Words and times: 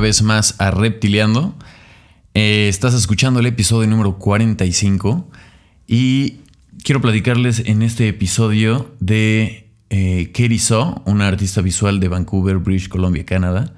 vez 0.00 0.22
más 0.22 0.56
a 0.58 0.70
Reptiliando. 0.70 1.54
Eh, 2.34 2.68
estás 2.68 2.94
escuchando 2.94 3.40
el 3.40 3.46
episodio 3.46 3.88
número 3.88 4.18
45 4.18 5.30
y 5.86 6.40
quiero 6.82 7.00
platicarles 7.00 7.60
en 7.66 7.82
este 7.82 8.08
episodio 8.08 8.94
de 9.00 9.70
eh, 9.90 10.30
Katie 10.32 10.60
una 11.04 11.28
artista 11.28 11.60
visual 11.60 12.00
de 12.00 12.08
Vancouver, 12.08 12.58
British 12.58 12.88
Columbia, 12.88 13.24
Canadá, 13.24 13.74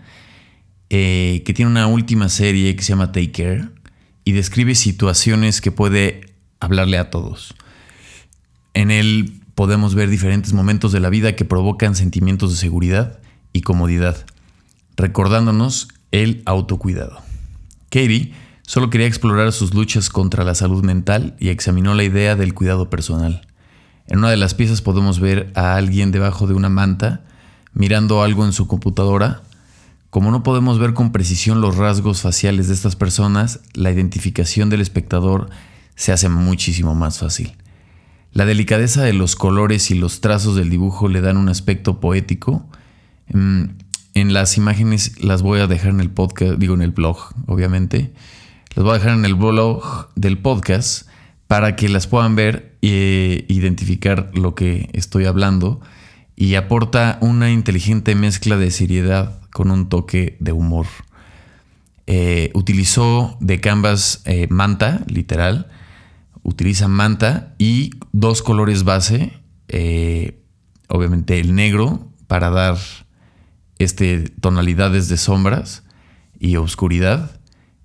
eh, 0.90 1.42
que 1.44 1.52
tiene 1.52 1.70
una 1.70 1.86
última 1.86 2.28
serie 2.28 2.76
que 2.76 2.82
se 2.82 2.90
llama 2.90 3.12
Take 3.12 3.32
Care 3.32 3.68
y 4.24 4.32
describe 4.32 4.74
situaciones 4.74 5.60
que 5.60 5.72
puede 5.72 6.32
hablarle 6.60 6.98
a 6.98 7.10
todos. 7.10 7.54
En 8.74 8.90
él 8.90 9.40
podemos 9.54 9.94
ver 9.94 10.08
diferentes 10.08 10.52
momentos 10.52 10.92
de 10.92 11.00
la 11.00 11.10
vida 11.10 11.34
que 11.34 11.44
provocan 11.44 11.94
sentimientos 11.96 12.50
de 12.50 12.56
seguridad 12.56 13.18
y 13.52 13.62
comodidad, 13.62 14.24
recordándonos 14.96 15.88
el 16.12 16.42
autocuidado. 16.46 17.18
Katie 17.90 18.32
solo 18.62 18.90
quería 18.90 19.06
explorar 19.06 19.52
sus 19.52 19.74
luchas 19.74 20.08
contra 20.08 20.44
la 20.44 20.54
salud 20.54 20.84
mental 20.84 21.36
y 21.40 21.48
examinó 21.48 21.94
la 21.94 22.04
idea 22.04 22.36
del 22.36 22.54
cuidado 22.54 22.88
personal. 22.88 23.46
En 24.06 24.18
una 24.18 24.30
de 24.30 24.36
las 24.36 24.54
piezas 24.54 24.82
podemos 24.82 25.20
ver 25.20 25.50
a 25.54 25.74
alguien 25.74 26.12
debajo 26.12 26.46
de 26.46 26.54
una 26.54 26.68
manta 26.68 27.22
mirando 27.74 28.22
algo 28.22 28.44
en 28.44 28.52
su 28.52 28.66
computadora. 28.66 29.42
Como 30.10 30.30
no 30.30 30.42
podemos 30.42 30.78
ver 30.78 30.94
con 30.94 31.12
precisión 31.12 31.60
los 31.60 31.76
rasgos 31.76 32.20
faciales 32.20 32.68
de 32.68 32.74
estas 32.74 32.96
personas, 32.96 33.60
la 33.74 33.90
identificación 33.90 34.68
del 34.68 34.80
espectador 34.80 35.48
se 35.94 36.12
hace 36.12 36.28
muchísimo 36.28 36.94
más 36.94 37.18
fácil. 37.18 37.56
La 38.32 38.44
delicadeza 38.46 39.02
de 39.02 39.12
los 39.12 39.36
colores 39.36 39.90
y 39.90 39.94
los 39.94 40.20
trazos 40.20 40.56
del 40.56 40.70
dibujo 40.70 41.08
le 41.08 41.20
dan 41.20 41.36
un 41.36 41.48
aspecto 41.48 42.00
poético. 42.00 42.66
En 44.14 44.34
las 44.34 44.58
imágenes 44.58 45.22
las 45.22 45.40
voy 45.40 45.60
a 45.60 45.66
dejar 45.66 45.90
en 45.90 46.00
el 46.00 46.10
podcast, 46.10 46.58
digo 46.58 46.74
en 46.74 46.82
el 46.82 46.90
blog, 46.90 47.16
obviamente. 47.46 48.12
Las 48.74 48.84
voy 48.84 48.90
a 48.90 48.98
dejar 48.98 49.12
en 49.12 49.24
el 49.24 49.34
blog 49.34 50.10
del 50.16 50.38
podcast 50.38 51.08
para 51.46 51.76
que 51.76 51.88
las 51.88 52.06
puedan 52.06 52.36
ver 52.36 52.76
e 52.82 53.46
identificar 53.48 54.30
lo 54.34 54.54
que 54.54 54.90
estoy 54.92 55.24
hablando. 55.24 55.80
Y 56.36 56.56
aporta 56.56 57.18
una 57.22 57.50
inteligente 57.50 58.14
mezcla 58.14 58.58
de 58.58 58.70
seriedad 58.70 59.40
con 59.50 59.70
un 59.70 59.88
toque 59.88 60.36
de 60.40 60.52
humor. 60.52 60.86
Eh, 62.06 62.50
utilizó 62.52 63.38
de 63.40 63.60
canvas 63.60 64.20
eh, 64.26 64.46
manta, 64.50 65.04
literal. 65.06 65.68
Utiliza 66.42 66.86
manta 66.86 67.54
y 67.56 67.92
dos 68.12 68.42
colores 68.42 68.84
base. 68.84 69.32
obviamente 70.88 71.40
el 71.40 71.54
negro 71.54 72.10
para 72.26 72.50
dar 72.50 72.76
este, 73.82 74.28
tonalidades 74.40 75.08
de 75.08 75.16
sombras 75.16 75.84
y 76.38 76.56
oscuridad 76.56 77.40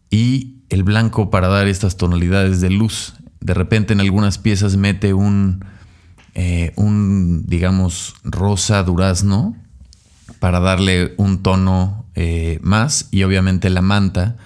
y 0.10 0.58
el 0.70 0.84
blanco 0.84 1.30
para 1.30 1.48
dar 1.48 1.68
estas 1.68 1.98
tonalidades 1.98 2.62
de 2.62 2.70
luz. 2.70 3.16
De 3.40 3.54
repente 3.54 3.94
en 3.94 4.00
algunas 4.00 4.38
piezas 4.38 4.76
mete 4.78 5.14
un, 5.14 5.64
eh, 6.34 6.74
un 6.76 7.46
digamos, 7.46 8.16
rosa 8.24 8.84
durazno 8.84 9.56
para 10.40 10.60
darle 10.60 11.14
un 11.18 11.42
tono 11.42 12.06
eh, 12.16 12.60
más 12.62 13.08
y 13.12 13.24
obviamente 13.24 13.70
la 13.70 13.82
manta 13.82 14.38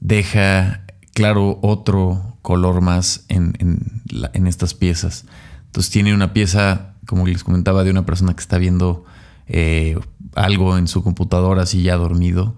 deja 0.00 0.84
claro 1.14 1.58
otro 1.62 2.36
color 2.42 2.80
más 2.80 3.24
en, 3.28 3.54
en, 3.60 4.46
estas 4.46 4.74
piezas. 4.74 5.24
Entonces 5.66 5.92
tiene 5.92 6.12
una 6.12 6.32
pieza, 6.32 6.94
como 7.06 7.26
les 7.26 7.44
comentaba, 7.44 7.84
de 7.84 7.90
una 7.90 8.04
persona 8.04 8.34
que 8.34 8.40
está 8.40 8.58
viendo 8.58 9.04
eh, 9.46 9.98
algo 10.34 10.78
en 10.78 10.88
su 10.88 11.02
computadora 11.02 11.62
así 11.62 11.82
ya 11.82 11.96
dormido. 11.96 12.54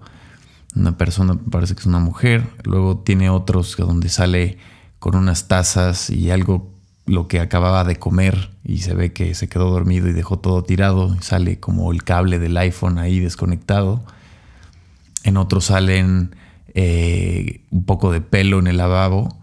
Una 0.75 0.97
persona, 0.97 1.39
parece 1.51 1.73
que 1.75 1.81
es 1.81 1.85
una 1.85 1.99
mujer. 1.99 2.47
Luego 2.63 2.97
tiene 2.99 3.29
otros 3.29 3.75
donde 3.77 4.09
sale 4.09 4.57
con 4.99 5.15
unas 5.15 5.47
tazas 5.47 6.09
y 6.09 6.31
algo 6.31 6.75
lo 7.05 7.27
que 7.27 7.39
acababa 7.39 7.83
de 7.83 7.97
comer 7.97 8.49
y 8.63 8.79
se 8.79 8.93
ve 8.93 9.13
que 9.13 9.35
se 9.35 9.47
quedó 9.47 9.69
dormido 9.69 10.07
y 10.07 10.13
dejó 10.13 10.39
todo 10.39 10.63
tirado. 10.63 11.15
sale 11.21 11.59
como 11.59 11.91
el 11.91 12.03
cable 12.03 12.39
del 12.39 12.57
iPhone 12.57 12.97
ahí 12.97 13.19
desconectado. 13.19 14.03
En 15.23 15.37
otros 15.37 15.65
salen 15.65 16.35
eh, 16.73 17.61
un 17.71 17.85
poco 17.85 18.11
de 18.11 18.21
pelo 18.21 18.59
en 18.59 18.67
el 18.67 18.77
lavabo. 18.77 19.37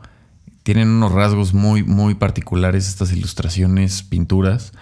Tienen 0.64 0.88
unos 0.88 1.12
rasgos 1.12 1.54
muy, 1.54 1.82
muy 1.82 2.14
particulares 2.14 2.88
estas 2.88 3.12
ilustraciones, 3.12 4.02
pinturas. 4.02 4.72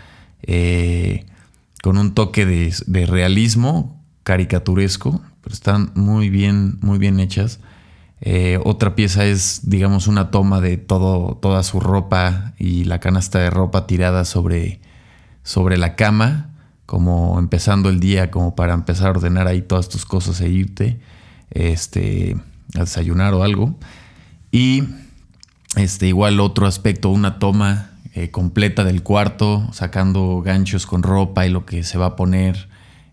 Eh, 0.43 1.27
con 1.83 1.99
un 1.99 2.15
toque 2.15 2.47
de, 2.47 3.07
realismo 3.07 4.03
caricaturesco, 4.23 5.23
pero 5.43 5.55
están 5.55 5.93
muy 5.95 6.29
bien, 6.29 6.79
muy 6.83 6.99
bien 6.99 7.21
hechas. 7.21 7.61
Eh, 8.21 8.59
otra 8.65 8.95
pieza 8.95 9.25
es, 9.25 9.71
digamos, 9.71 10.07
una 10.07 10.31
toma 10.31 10.61
de 10.61 10.77
todo, 10.77 11.39
toda 11.41 11.63
su 11.63 11.81
ropa 11.81 12.53
y 12.59 12.85
la 12.85 13.01
canasta 13.01 13.39
de 13.39 13.51
ropa 13.51 13.87
tirada 13.87 14.25
sobre, 14.25 14.81
sobre 15.43 15.79
la 15.79 15.97
cama, 15.97 16.51
como 16.85 17.39
empezando 17.39 17.89
el 17.89 17.99
día, 17.99 18.31
como 18.31 18.55
para 18.55 18.75
empezar 18.75 19.09
a 19.09 19.11
ordenar 19.11 19.47
ahí 19.47 19.63
todas 19.63 19.89
tus 19.89 20.05
cosas 20.05 20.41
e 20.43 20.51
irte 20.51 21.01
este, 21.51 22.37
a 22.75 22.81
desayunar 22.81 23.33
o 23.33 23.43
algo. 23.43 23.79
Y 24.53 24.85
este, 25.77 26.09
igual 26.09 26.41
otro 26.41 26.67
aspecto, 26.67 27.09
una 27.09 27.39
toma 27.39 27.90
eh, 28.13 28.31
completa 28.31 28.83
del 28.83 29.03
cuarto, 29.03 29.69
sacando 29.73 30.43
ganchos 30.43 30.85
con 30.87 31.03
ropa 31.03 31.47
y 31.47 31.51
lo 31.51 31.65
que 31.65 31.85
se 31.85 31.97
va 31.97 32.07
a 32.07 32.17
poner. 32.17 32.69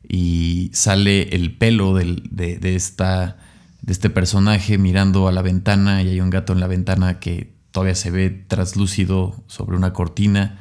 Y 0.08 0.72
sale 0.74 1.36
el 1.36 1.56
pelo 1.56 1.94
de, 1.94 2.60
esta, 2.64 3.38
de 3.82 3.94
este 3.94 4.10
personaje 4.10 4.78
mirando 4.78 5.28
a 5.28 5.32
la 5.32 5.42
ventana 5.42 6.02
y 6.02 6.10
hay 6.10 6.22
un 6.22 6.30
gato 6.30 6.54
en 6.54 6.60
la 6.60 6.68
ventana 6.68 7.20
que 7.20 7.54
todavía 7.72 7.94
se 7.94 8.10
ve 8.10 8.30
traslúcido 8.30 9.36
sobre 9.48 9.78
una 9.78 9.94
cortina. 9.94 10.58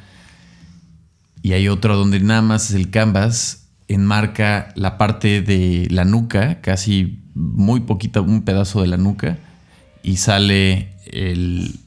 Y 1.43 1.53
hay 1.53 1.69
otro 1.69 1.97
donde 1.97 2.21
nada 2.21 2.43
más 2.43 2.73
el 2.73 2.91
canvas 2.91 3.69
enmarca 3.89 4.69
la 4.75 4.99
parte 4.99 5.41
de 5.41 5.87
la 5.91 6.05
nuca, 6.05 6.61
casi 6.61 7.23
muy 7.35 7.81
poquita, 7.81 8.21
un 8.21 8.43
pedazo 8.43 8.83
de 8.83 8.89
la 8.89 8.97
nuca, 8.97 9.39
y 10.03 10.17
sale 10.17 10.95
el, 11.07 11.79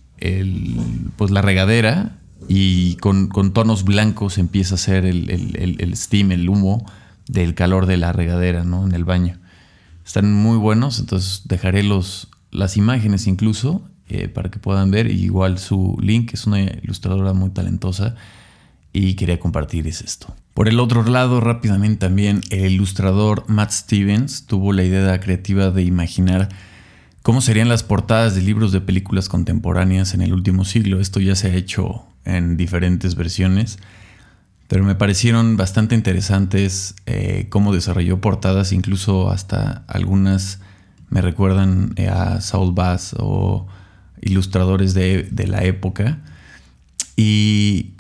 pues 1.15 1.29
la 1.29 1.41
regadera 1.41 2.15
y 2.51 2.95
con, 2.95 3.29
tonos 3.53 3.83
blancos 3.83 4.39
empieza 4.39 4.73
a 4.73 4.75
hacer 4.75 5.05
el, 5.05 5.93
steam, 5.95 6.31
el 6.31 6.49
humo 6.49 6.83
del 7.27 7.53
calor 7.53 7.85
de 7.85 7.97
la 7.97 8.11
regadera 8.11 8.63
¿no? 8.63 8.85
en 8.85 8.93
el 8.93 9.05
baño. 9.05 9.37
Están 10.03 10.33
muy 10.33 10.57
buenos, 10.57 10.99
entonces 10.99 11.43
dejaré 11.45 11.83
los, 11.83 12.27
las 12.49 12.75
imágenes 12.75 13.27
incluso 13.27 13.87
eh, 14.07 14.27
para 14.29 14.49
que 14.49 14.57
puedan 14.57 14.89
ver. 14.89 15.11
igual 15.11 15.59
su 15.59 15.95
link 16.01 16.33
es 16.33 16.47
una 16.47 16.59
ilustradora 16.59 17.33
muy 17.33 17.51
talentosa 17.51 18.15
y 18.93 19.13
quería 19.13 19.39
compartirles 19.39 20.01
esto. 20.01 20.35
Por 20.55 20.67
el 20.67 20.79
otro 20.79 21.03
lado, 21.03 21.41
rápidamente 21.41 21.99
también, 21.99 22.41
el 22.49 22.71
ilustrador 22.71 23.43
Matt 23.47 23.69
Stevens 23.69 24.47
tuvo 24.47 24.73
la 24.73 24.83
idea 24.83 25.19
creativa 25.19 25.69
de 25.69 25.83
imaginar 25.83 26.49
cómo 27.21 27.41
serían 27.41 27.69
las 27.69 27.83
portadas 27.83 28.33
de 28.33 28.41
libros 28.41 28.71
de 28.71 28.81
películas 28.81 29.29
contemporáneas 29.29 30.15
en 30.15 30.23
el 30.23 30.33
último 30.33 30.65
siglo. 30.65 30.99
Esto 30.99 31.19
ya 31.19 31.35
se 31.35 31.51
ha 31.51 31.53
hecho 31.53 32.08
en 32.25 32.57
diferentes 32.57 33.15
versiones, 33.15 33.79
pero 34.69 34.83
me 34.83 34.93
parecieron 34.93 35.57
bastante 35.57 35.95
interesantes 35.95 36.93
eh, 37.07 37.47
cómo 37.49 37.73
desarrolló 37.73 38.21
portadas, 38.21 38.71
incluso 38.71 39.31
hasta 39.31 39.83
algunas 39.87 40.59
me 41.09 41.21
recuerdan 41.21 41.93
eh, 41.95 42.07
a 42.07 42.39
Saul 42.39 42.73
Bass 42.75 43.15
o 43.17 43.65
ilustradores 44.21 44.93
de, 44.93 45.27
la 45.47 45.63
época. 45.63 46.19
Y 47.15 47.93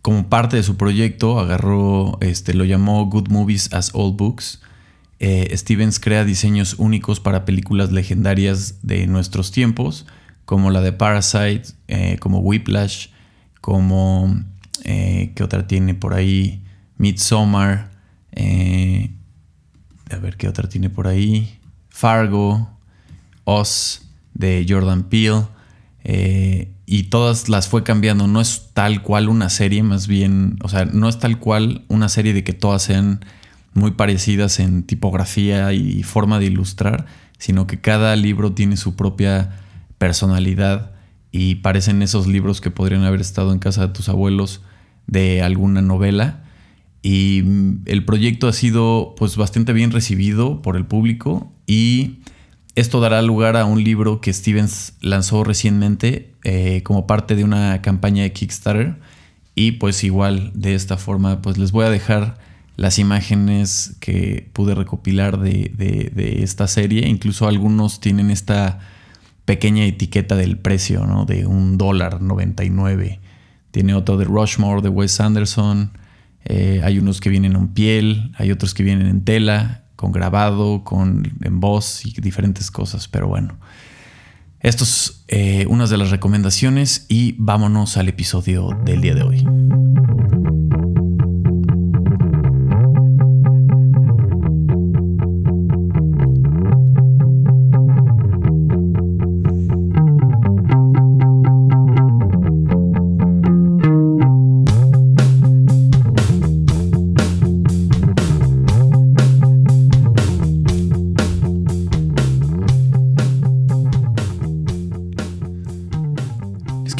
como 0.00 0.28
parte 0.28 0.56
de 0.56 0.62
su 0.62 0.76
proyecto, 0.76 1.40
agarró, 1.40 2.18
este, 2.20 2.54
lo 2.54 2.64
llamó 2.64 3.04
Good 3.06 3.28
Movies 3.28 3.72
as 3.72 3.90
Old 3.92 4.16
Books. 4.16 4.62
Eh, 5.18 5.52
Stevens 5.56 5.98
crea 5.98 6.24
diseños 6.24 6.76
únicos 6.78 7.18
para 7.18 7.44
películas 7.44 7.90
legendarias 7.90 8.76
de 8.82 9.08
nuestros 9.08 9.50
tiempos, 9.50 10.06
como 10.44 10.70
la 10.70 10.82
de 10.82 10.92
Parasite, 10.92 11.64
como 12.20 12.38
Whiplash, 12.38 13.08
como, 13.62 14.42
eh, 14.84 15.32
¿qué 15.34 15.42
otra 15.42 15.66
tiene 15.66 15.94
por 15.94 16.12
ahí? 16.12 16.62
Midsommar, 16.98 17.90
eh, 18.32 19.12
a 20.10 20.16
ver 20.16 20.36
qué 20.36 20.48
otra 20.48 20.68
tiene 20.68 20.90
por 20.90 21.06
ahí, 21.06 21.58
Fargo, 21.88 22.68
Oz 23.44 24.02
de 24.34 24.66
Jordan 24.68 25.04
Peele, 25.04 25.44
eh, 26.04 26.74
y 26.86 27.04
todas 27.04 27.48
las 27.48 27.68
fue 27.68 27.84
cambiando, 27.84 28.26
no 28.26 28.40
es 28.40 28.70
tal 28.74 29.00
cual 29.00 29.28
una 29.28 29.48
serie, 29.48 29.82
más 29.84 30.08
bien, 30.08 30.58
o 30.62 30.68
sea, 30.68 30.84
no 30.84 31.08
es 31.08 31.20
tal 31.20 31.38
cual 31.38 31.84
una 31.88 32.08
serie 32.08 32.34
de 32.34 32.42
que 32.42 32.52
todas 32.52 32.82
sean 32.82 33.24
muy 33.74 33.92
parecidas 33.92 34.58
en 34.58 34.82
tipografía 34.82 35.72
y 35.72 36.02
forma 36.02 36.40
de 36.40 36.46
ilustrar, 36.46 37.06
sino 37.38 37.68
que 37.68 37.80
cada 37.80 38.16
libro 38.16 38.52
tiene 38.52 38.76
su 38.76 38.96
propia 38.96 39.50
personalidad 39.98 40.92
y 41.32 41.56
parecen 41.56 42.02
esos 42.02 42.26
libros 42.26 42.60
que 42.60 42.70
podrían 42.70 43.02
haber 43.04 43.20
estado 43.20 43.52
en 43.52 43.58
casa 43.58 43.88
de 43.88 43.92
tus 43.92 44.08
abuelos 44.08 44.60
de 45.06 45.42
alguna 45.42 45.82
novela. 45.82 46.44
Y 47.02 47.42
mm, 47.44 47.82
el 47.86 48.04
proyecto 48.04 48.46
ha 48.46 48.52
sido 48.52 49.14
pues 49.16 49.36
bastante 49.36 49.72
bien 49.72 49.90
recibido 49.90 50.62
por 50.62 50.76
el 50.76 50.86
público 50.86 51.50
y 51.66 52.20
esto 52.74 53.00
dará 53.00 53.20
lugar 53.22 53.56
a 53.56 53.64
un 53.64 53.82
libro 53.82 54.20
que 54.20 54.32
Stevens 54.32 54.94
lanzó 55.00 55.44
recientemente 55.44 56.32
eh, 56.44 56.82
como 56.84 57.06
parte 57.06 57.36
de 57.36 57.44
una 57.44 57.82
campaña 57.82 58.22
de 58.22 58.32
Kickstarter. 58.32 58.98
Y 59.54 59.72
pues 59.72 60.04
igual 60.04 60.52
de 60.54 60.74
esta 60.74 60.96
forma, 60.96 61.42
pues 61.42 61.58
les 61.58 61.72
voy 61.72 61.84
a 61.84 61.90
dejar 61.90 62.38
las 62.76 62.98
imágenes 62.98 63.96
que 64.00 64.48
pude 64.54 64.74
recopilar 64.74 65.38
de, 65.38 66.40
esta 66.42 66.66
serie. 66.66 67.06
Incluso 67.06 67.46
algunos 67.46 68.00
tienen 68.00 68.30
esta 68.30 68.80
pequeña 69.44 69.84
etiqueta 69.84 70.36
del 70.36 70.58
precio, 70.58 71.06
¿no? 71.06 71.24
De 71.24 71.46
un 71.46 71.78
dólar 71.78 72.22
99. 72.22 73.20
Tiene 73.70 73.94
otro 73.94 74.16
de 74.16 74.24
Rushmore, 74.24 74.82
de 74.82 74.88
Wes 74.88 75.20
Anderson. 75.20 75.92
Eh, 76.44 76.80
hay 76.84 76.98
unos 76.98 77.20
que 77.20 77.30
vienen 77.30 77.54
en 77.56 77.68
piel, 77.68 78.32
hay 78.36 78.50
otros 78.50 78.74
que 78.74 78.82
vienen 78.82 79.06
en 79.06 79.24
tela 79.24 79.84
con 79.96 80.10
grabado, 80.10 80.82
con 80.82 81.32
en 81.42 81.60
voz 81.60 82.04
y 82.04 82.20
diferentes 82.20 82.70
cosas. 82.70 83.08
Pero 83.08 83.28
bueno, 83.28 83.56
estos 84.60 85.24
eh, 85.28 85.66
unas 85.68 85.90
de 85.90 85.96
las 85.96 86.10
recomendaciones 86.10 87.06
y 87.08 87.34
vámonos 87.38 87.96
al 87.96 88.08
episodio 88.08 88.70
del 88.84 89.00
día 89.00 89.14
de 89.14 89.22
hoy. 89.22 89.46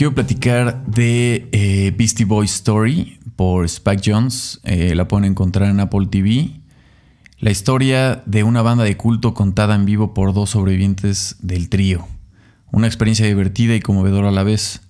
Quiero 0.03 0.17
platicar 0.17 0.85
de 0.85 1.49
eh, 1.53 1.95
Beastie 1.97 2.27
Boys 2.27 2.53
Story 2.55 3.21
por 3.37 3.65
Spike 3.67 4.03
Jones. 4.05 4.61
Eh, 4.65 4.97
la 4.97 5.07
pueden 5.07 5.27
encontrar 5.27 5.71
en 5.71 5.79
Apple 5.79 6.09
TV. 6.11 6.61
La 7.39 7.53
historia 7.53 8.21
de 8.27 8.43
una 8.43 8.63
banda 8.63 8.83
de 8.83 8.97
culto 8.97 9.33
contada 9.33 9.77
en 9.77 9.85
vivo 9.85 10.13
por 10.13 10.35
dos 10.35 10.51
sobrevivientes 10.51 11.37
del 11.39 11.69
trío. 11.69 12.09
Una 12.73 12.89
experiencia 12.89 13.27
divertida 13.27 13.77
y 13.77 13.81
conmovedora 13.81 14.31
a 14.31 14.33
la 14.33 14.43
vez. 14.43 14.81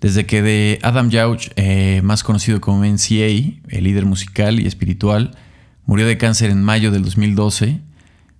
Desde 0.00 0.26
que 0.26 0.42
de 0.42 0.78
Adam 0.82 1.10
Yauch, 1.10 1.48
eh, 1.56 2.00
más 2.04 2.22
conocido 2.22 2.60
como 2.60 2.84
NCA, 2.84 3.26
el 3.26 3.82
líder 3.82 4.06
musical 4.06 4.60
y 4.60 4.66
espiritual, 4.68 5.36
murió 5.86 6.06
de 6.06 6.18
cáncer 6.18 6.50
en 6.50 6.62
mayo 6.62 6.92
del 6.92 7.02
2012, 7.02 7.80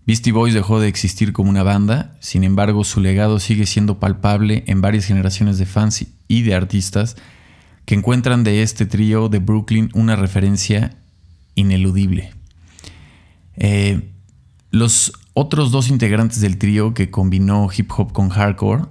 Beastie 0.06 0.32
Boys 0.32 0.54
dejó 0.54 0.80
de 0.80 0.88
existir 0.88 1.32
como 1.32 1.50
una 1.50 1.62
banda, 1.62 2.16
sin 2.20 2.44
embargo 2.44 2.84
su 2.84 3.00
legado 3.00 3.38
sigue 3.38 3.66
siendo 3.66 4.00
palpable 4.00 4.64
en 4.66 4.80
varias 4.80 5.04
generaciones 5.04 5.58
de 5.58 5.66
fans 5.66 6.06
y 6.26 6.42
de 6.42 6.54
artistas 6.54 7.16
que 7.84 7.94
encuentran 7.94 8.44
de 8.44 8.62
este 8.62 8.86
trío 8.86 9.28
de 9.28 9.38
Brooklyn 9.38 9.90
una 9.94 10.16
referencia 10.16 10.96
ineludible. 11.54 12.32
Eh, 13.56 14.12
los 14.70 15.12
otros 15.34 15.70
dos 15.70 15.88
integrantes 15.88 16.40
del 16.40 16.58
trío 16.58 16.94
que 16.94 17.10
combinó 17.10 17.68
hip 17.76 17.90
hop 17.96 18.12
con 18.12 18.28
hardcore 18.28 18.84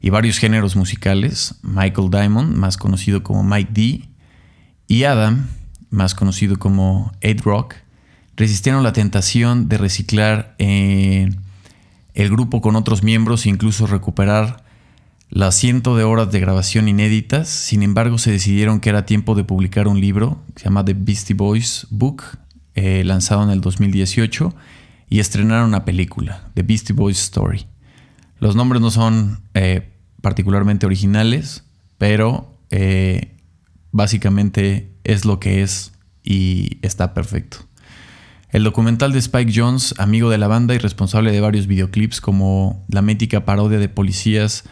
y 0.00 0.10
varios 0.10 0.38
géneros 0.38 0.76
musicales, 0.76 1.56
Michael 1.62 2.10
Diamond, 2.10 2.56
más 2.56 2.76
conocido 2.76 3.22
como 3.22 3.42
Mike 3.42 3.70
D, 3.72 4.08
y 4.86 5.04
Adam, 5.04 5.48
más 5.90 6.14
conocido 6.14 6.58
como 6.58 7.12
Ed 7.20 7.40
Rock, 7.42 7.74
resistieron 8.38 8.84
la 8.84 8.92
tentación 8.92 9.68
de 9.68 9.78
reciclar 9.78 10.54
eh, 10.58 11.28
el 12.14 12.30
grupo 12.30 12.60
con 12.60 12.76
otros 12.76 13.02
miembros 13.02 13.44
e 13.44 13.48
incluso 13.48 13.88
recuperar 13.88 14.62
las 15.28 15.56
cientos 15.56 15.98
de 15.98 16.04
horas 16.04 16.30
de 16.30 16.38
grabación 16.38 16.88
inéditas. 16.88 17.48
Sin 17.48 17.82
embargo, 17.82 18.16
se 18.16 18.30
decidieron 18.30 18.78
que 18.78 18.90
era 18.90 19.04
tiempo 19.04 19.34
de 19.34 19.42
publicar 19.42 19.88
un 19.88 20.00
libro 20.00 20.40
que 20.54 20.60
se 20.60 20.64
llama 20.66 20.84
The 20.84 20.94
Beastie 20.94 21.34
Boys 21.34 21.88
Book, 21.90 22.22
eh, 22.76 23.02
lanzado 23.04 23.42
en 23.42 23.50
el 23.50 23.60
2018, 23.60 24.54
y 25.10 25.18
estrenaron 25.18 25.68
una 25.68 25.84
película, 25.84 26.48
The 26.54 26.62
Beastie 26.62 26.94
Boys 26.94 27.20
Story. 27.20 27.66
Los 28.38 28.54
nombres 28.54 28.80
no 28.80 28.92
son 28.92 29.40
eh, 29.54 29.90
particularmente 30.22 30.86
originales, 30.86 31.64
pero 31.98 32.54
básicamente 33.90 34.92
es 35.02 35.24
lo 35.24 35.40
que 35.40 35.62
es 35.62 35.92
y 36.22 36.78
está 36.82 37.14
perfecto. 37.14 37.67
El 38.50 38.64
documental 38.64 39.12
de 39.12 39.18
Spike 39.18 39.52
Jones, 39.54 39.94
amigo 39.98 40.30
de 40.30 40.38
la 40.38 40.48
banda 40.48 40.74
y 40.74 40.78
responsable 40.78 41.32
de 41.32 41.40
varios 41.40 41.66
videoclips 41.66 42.22
como 42.22 42.82
la 42.88 43.02
mítica 43.02 43.44
parodia 43.44 43.78
de 43.78 43.90
policías 43.90 44.64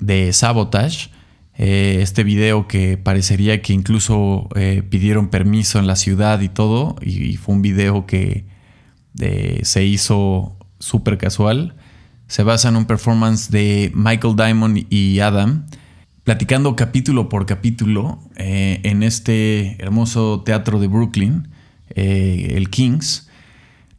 de 0.00 0.30
Sabotage, 0.34 1.10
eh, 1.56 2.00
este 2.02 2.24
video 2.24 2.68
que 2.68 2.98
parecería 2.98 3.62
que 3.62 3.72
incluso 3.72 4.50
eh, 4.54 4.82
pidieron 4.82 5.28
permiso 5.28 5.78
en 5.78 5.86
la 5.86 5.96
ciudad 5.96 6.40
y 6.42 6.50
todo, 6.50 6.96
y, 7.00 7.36
fue 7.38 7.54
un 7.54 7.62
video 7.62 8.04
que 8.04 8.44
eh, 9.18 9.60
se 9.62 9.82
hizo 9.84 10.58
súper 10.78 11.16
casual, 11.16 11.76
se 12.26 12.42
basa 12.42 12.68
en 12.68 12.76
un 12.76 12.84
performance 12.84 13.50
de 13.50 13.92
Michael 13.94 14.36
Diamond 14.36 14.86
y 14.90 15.20
Adam, 15.20 15.66
platicando 16.22 16.76
capítulo 16.76 17.30
por 17.30 17.46
capítulo 17.46 18.20
en 18.36 19.02
este 19.02 19.82
hermoso 19.82 20.42
teatro 20.42 20.78
de 20.78 20.86
Brooklyn 20.86 21.49
eh, 21.94 22.54
el 22.56 22.70
Kings. 22.70 23.28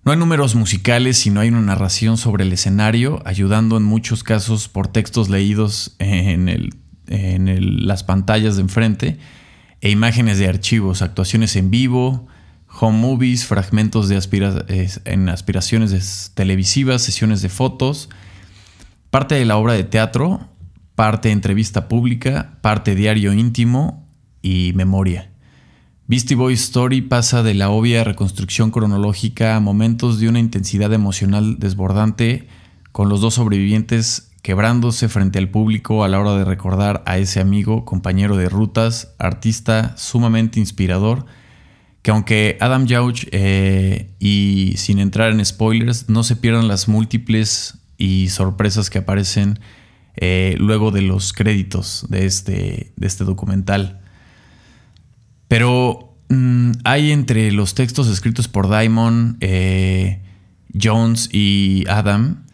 No 0.04 0.12
hay 0.12 0.18
números 0.18 0.56
musicales, 0.56 1.18
sino 1.18 1.42
hay 1.42 1.50
una 1.50 1.62
narración 1.62 2.18
sobre 2.18 2.44
el 2.44 2.54
escenario, 2.54 3.22
ayudando 3.26 3.78
en 3.78 3.84
muchos 3.84 4.24
casos 4.24 4.68
por 4.68 4.88
textos 4.88 5.30
leídos 5.30 5.96
en, 6.00 6.70
las 7.86 8.04
pantallas 8.04 8.56
de 8.56 8.62
enfrente 8.62 9.18
e 9.82 9.90
imágenes 9.90 10.40
de 10.40 10.48
archivos, 10.48 11.02
actuaciones 11.02 11.56
en 11.56 11.70
vivo, 11.70 12.28
home 12.80 12.98
movies, 12.98 13.46
fragmentos 13.46 14.08
de 14.08 14.18
en 15.06 15.30
aspiraciones 15.30 16.32
televisivas, 16.34 17.02
sesiones 17.02 17.42
de 17.42 17.50
fotos, 17.50 18.10
parte 19.10 19.36
de 19.36 19.46
la 19.46 19.58
obra 19.58 19.74
de 19.74 19.84
teatro, 19.84 20.48
parte 20.96 21.32
entrevista 21.32 21.88
pública, 21.88 22.58
parte 22.62 22.96
diario 22.96 23.34
íntimo 23.34 24.08
y 24.42 24.72
memoria. 24.76 25.31
Beastie 26.12 26.36
Boys 26.36 26.62
Story 26.64 27.00
pasa 27.00 27.42
de 27.42 27.54
la 27.54 27.70
obvia 27.70 28.04
reconstrucción 28.04 28.70
cronológica 28.70 29.56
a 29.56 29.62
momentos 29.62 30.20
de 30.20 30.28
una 30.28 30.40
intensidad 30.40 30.92
emocional 30.92 31.58
desbordante, 31.58 32.50
con 32.92 33.08
los 33.08 33.22
dos 33.22 33.36
sobrevivientes 33.36 34.34
quebrándose 34.42 35.08
frente 35.08 35.40
al 35.40 35.48
público 35.48 36.04
a 36.04 36.10
la 36.10 36.20
hora 36.20 36.36
de 36.36 36.44
recordar 36.44 37.02
a 37.06 37.18
ese 37.18 37.40
amigo, 37.40 37.86
compañero 37.86 38.36
de 38.36 38.50
rutas, 38.50 39.16
artista 39.20 39.96
sumamente 39.96 40.60
inspirador, 40.60 41.28
que 42.02 42.12
aunque 42.12 42.58
Adam 42.60 42.90
Jauch, 42.90 43.28
eh, 43.32 44.10
y 44.20 44.74
sin 44.76 45.00
entrar 45.00 45.32
en 45.32 45.46
spoilers, 45.46 46.10
no 46.10 46.26
se 46.26 46.36
pierdan 46.36 46.68
las 46.68 46.90
múltiples 46.90 47.78
y 47.98 48.28
sorpresas 48.28 48.90
que 48.90 48.98
aparecen 48.98 49.62
eh, 50.18 50.58
luego 50.60 50.92
de 50.92 51.04
los 51.04 51.32
créditos 51.32 52.06
de 52.10 52.26
este, 52.26 52.92
de 52.98 53.08
este 53.08 53.24
documental. 53.24 54.01
Pero 55.52 56.16
mm, 56.30 56.72
hay 56.86 57.12
entre 57.12 57.52
los 57.52 57.76
textos 57.76 58.08
escritos 58.08 58.48
por 58.48 58.70
Diamond, 58.70 59.36
eh, 59.42 60.22
Jones 60.82 61.28
y 61.34 61.84
Adam, 61.90 62.46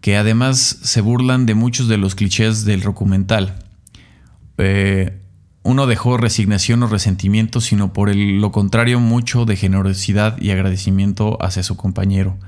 que 0.00 0.16
además 0.16 0.78
se 0.80 1.00
burlan 1.00 1.46
de 1.46 1.56
muchos 1.56 1.88
de 1.88 1.98
los 1.98 2.14
clichés 2.14 2.64
del 2.64 2.82
documental. 2.82 3.56
Eh, 4.58 5.20
uno 5.64 5.88
dejó 5.88 6.16
resignación 6.16 6.80
o 6.84 6.86
resentimiento, 6.86 7.60
sino 7.60 7.92
por 7.92 8.14
lo 8.14 8.52
contrario 8.52 9.00
mucho 9.00 9.46
de 9.46 9.56
generosidad 9.56 10.40
y 10.40 10.52
agradecimiento 10.52 11.38
hacia 11.42 11.64
su 11.64 11.76
compañero. 11.76 12.38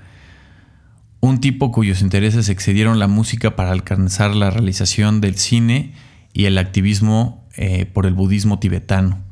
Un 1.19 1.41
tipo 1.41 1.73
cuyos 1.73 2.01
intereses 2.01 2.49
excedieron 2.49 3.01
la 3.01 3.09
música 3.09 3.57
para 3.57 3.73
alcanzar 3.73 4.37
la 4.37 4.51
realización 4.51 5.21
del 5.21 5.35
cine 5.35 5.95
y 6.33 6.45
el 6.45 6.59
activismo 6.59 7.45
eh, 7.57 7.87
por 7.87 8.07
el 8.07 8.15
budismo 8.15 8.61
tibetano 8.61 9.26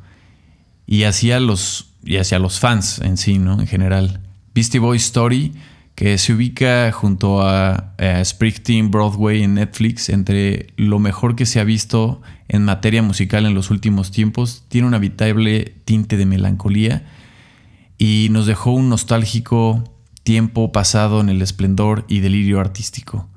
y 0.87 1.05
hacia 1.05 1.41
los, 1.41 1.93
y 2.05 2.17
los 2.17 2.61
fans 2.61 2.99
en 3.01 3.17
sí, 3.17 3.39
¿no? 3.39 3.61
En 3.61 3.67
general. 3.67 4.21
Beastie 4.55 4.81
Boys 4.81 5.05
Story, 5.05 5.53
que 5.95 6.19
se 6.19 6.33
ubica 6.33 6.91
junto 6.93 7.43
a, 7.43 7.95
a 7.99 8.25
Springsteen 8.25 8.91
Broadway 8.91 9.43
en 9.43 9.55
Netflix, 9.55 10.09
entre 10.09 10.69
lo 10.77 10.99
mejor 10.99 11.37
que 11.37 11.47
se 11.47 11.61
ha 11.61 11.65
visto 11.65 12.21
en 12.49 12.65
materia 12.65 13.03
musical 13.03 13.47
en 13.47 13.55
los 13.55 13.71
últimos 13.71 14.11
tiempos, 14.11 14.65
tiene 14.69 14.87
un 14.87 14.95
habitable 14.95 15.75
tinte 15.85 16.17
de 16.17 16.27
melancolía 16.27 17.07
y 17.99 18.29
nos 18.31 18.47
dejó 18.47 18.73
un 18.73 18.89
nostálgico 18.89 19.85
tiempo 20.25 20.73
pasado 20.73 21.21
en 21.21 21.29
el 21.29 21.43
esplendor 21.43 22.05
y 22.09 22.21
delirio 22.21 22.61
artístico, 22.61 23.29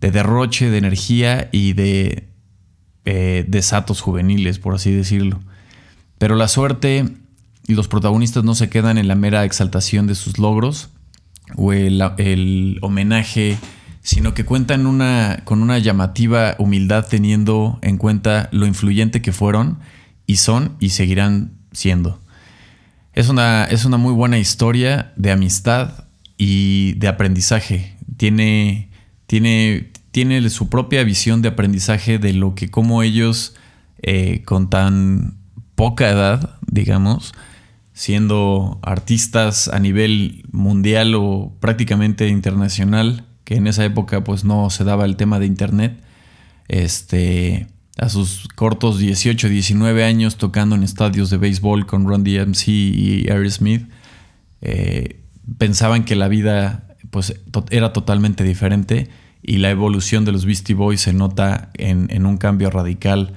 de 0.00 0.10
derroche 0.10 0.70
de 0.70 0.78
energía 0.78 1.48
y 1.50 1.72
de 1.72 2.28
eh, 3.04 3.44
desatos 3.48 4.00
juveniles, 4.00 4.58
por 4.58 4.74
así 4.74 4.92
decirlo. 4.92 5.40
Pero 6.18 6.36
la 6.36 6.48
suerte 6.48 7.04
y 7.66 7.74
los 7.74 7.88
protagonistas 7.88 8.44
no 8.44 8.54
se 8.54 8.68
quedan 8.68 8.98
en 8.98 9.08
la 9.08 9.14
mera 9.14 9.44
exaltación 9.44 10.06
de 10.06 10.14
sus 10.14 10.38
logros 10.38 10.90
o 11.56 11.72
el, 11.72 12.78
homenaje 12.82 13.58
sino 14.02 14.34
que 14.34 14.44
cuentan 14.44 14.86
una, 14.86 15.42
con 15.44 15.62
una 15.62 15.78
llamativa 15.78 16.54
humildad 16.58 17.06
teniendo 17.08 17.80
en 17.82 17.98
cuenta 17.98 18.48
lo 18.52 18.66
influyente 18.66 19.20
que 19.20 19.32
fueron 19.32 19.80
y 20.26 20.36
son 20.36 20.76
y 20.78 20.90
seguirán 20.90 21.52
siendo. 21.72 22.20
Es 23.14 23.28
una, 23.28 23.64
es 23.64 23.84
una 23.84 23.96
muy 23.96 24.12
buena 24.12 24.38
historia 24.38 25.12
de 25.16 25.32
amistad 25.32 26.04
y 26.38 26.92
de 26.94 27.08
aprendizaje. 27.08 27.96
Tiene, 28.16 28.90
tiene, 29.26 29.90
tiene 30.12 30.48
su 30.50 30.68
propia 30.68 31.02
visión 31.02 31.42
de 31.42 31.48
aprendizaje 31.48 32.20
de 32.20 32.32
lo 32.32 32.54
que 32.54 32.70
como 32.70 33.02
ellos 33.02 33.56
eh, 34.02 34.42
con 34.44 34.70
tan 34.70 35.36
poca 35.76 36.10
edad, 36.10 36.58
digamos, 36.66 37.32
siendo 37.92 38.80
artistas 38.82 39.68
a 39.68 39.78
nivel 39.78 40.44
mundial 40.50 41.14
o 41.14 41.52
prácticamente 41.60 42.28
internacional, 42.28 43.24
que 43.44 43.54
en 43.54 43.68
esa 43.68 43.84
época 43.84 44.24
pues 44.24 44.44
no 44.44 44.68
se 44.70 44.82
daba 44.82 45.04
el 45.04 45.16
tema 45.16 45.38
de 45.38 45.46
internet, 45.46 46.02
este, 46.68 47.68
a 47.96 48.08
sus 48.08 48.48
cortos 48.48 48.98
18, 48.98 49.48
19 49.48 50.04
años 50.04 50.36
tocando 50.36 50.74
en 50.74 50.82
estadios 50.82 51.30
de 51.30 51.36
béisbol 51.36 51.86
con 51.86 52.06
Ron 52.06 52.24
DMC 52.24 52.68
y 52.68 53.30
Aerosmith, 53.30 53.88
eh, 54.60 55.20
pensaban 55.58 56.04
que 56.04 56.16
la 56.16 56.28
vida 56.28 56.86
pues 57.10 57.40
era 57.70 57.92
totalmente 57.92 58.44
diferente 58.44 59.08
y 59.42 59.58
la 59.58 59.70
evolución 59.70 60.24
de 60.24 60.32
los 60.32 60.44
Beastie 60.44 60.74
Boys 60.74 61.00
se 61.00 61.12
nota 61.12 61.70
en, 61.74 62.26
un 62.26 62.36
cambio 62.36 62.68
radical 62.68 63.34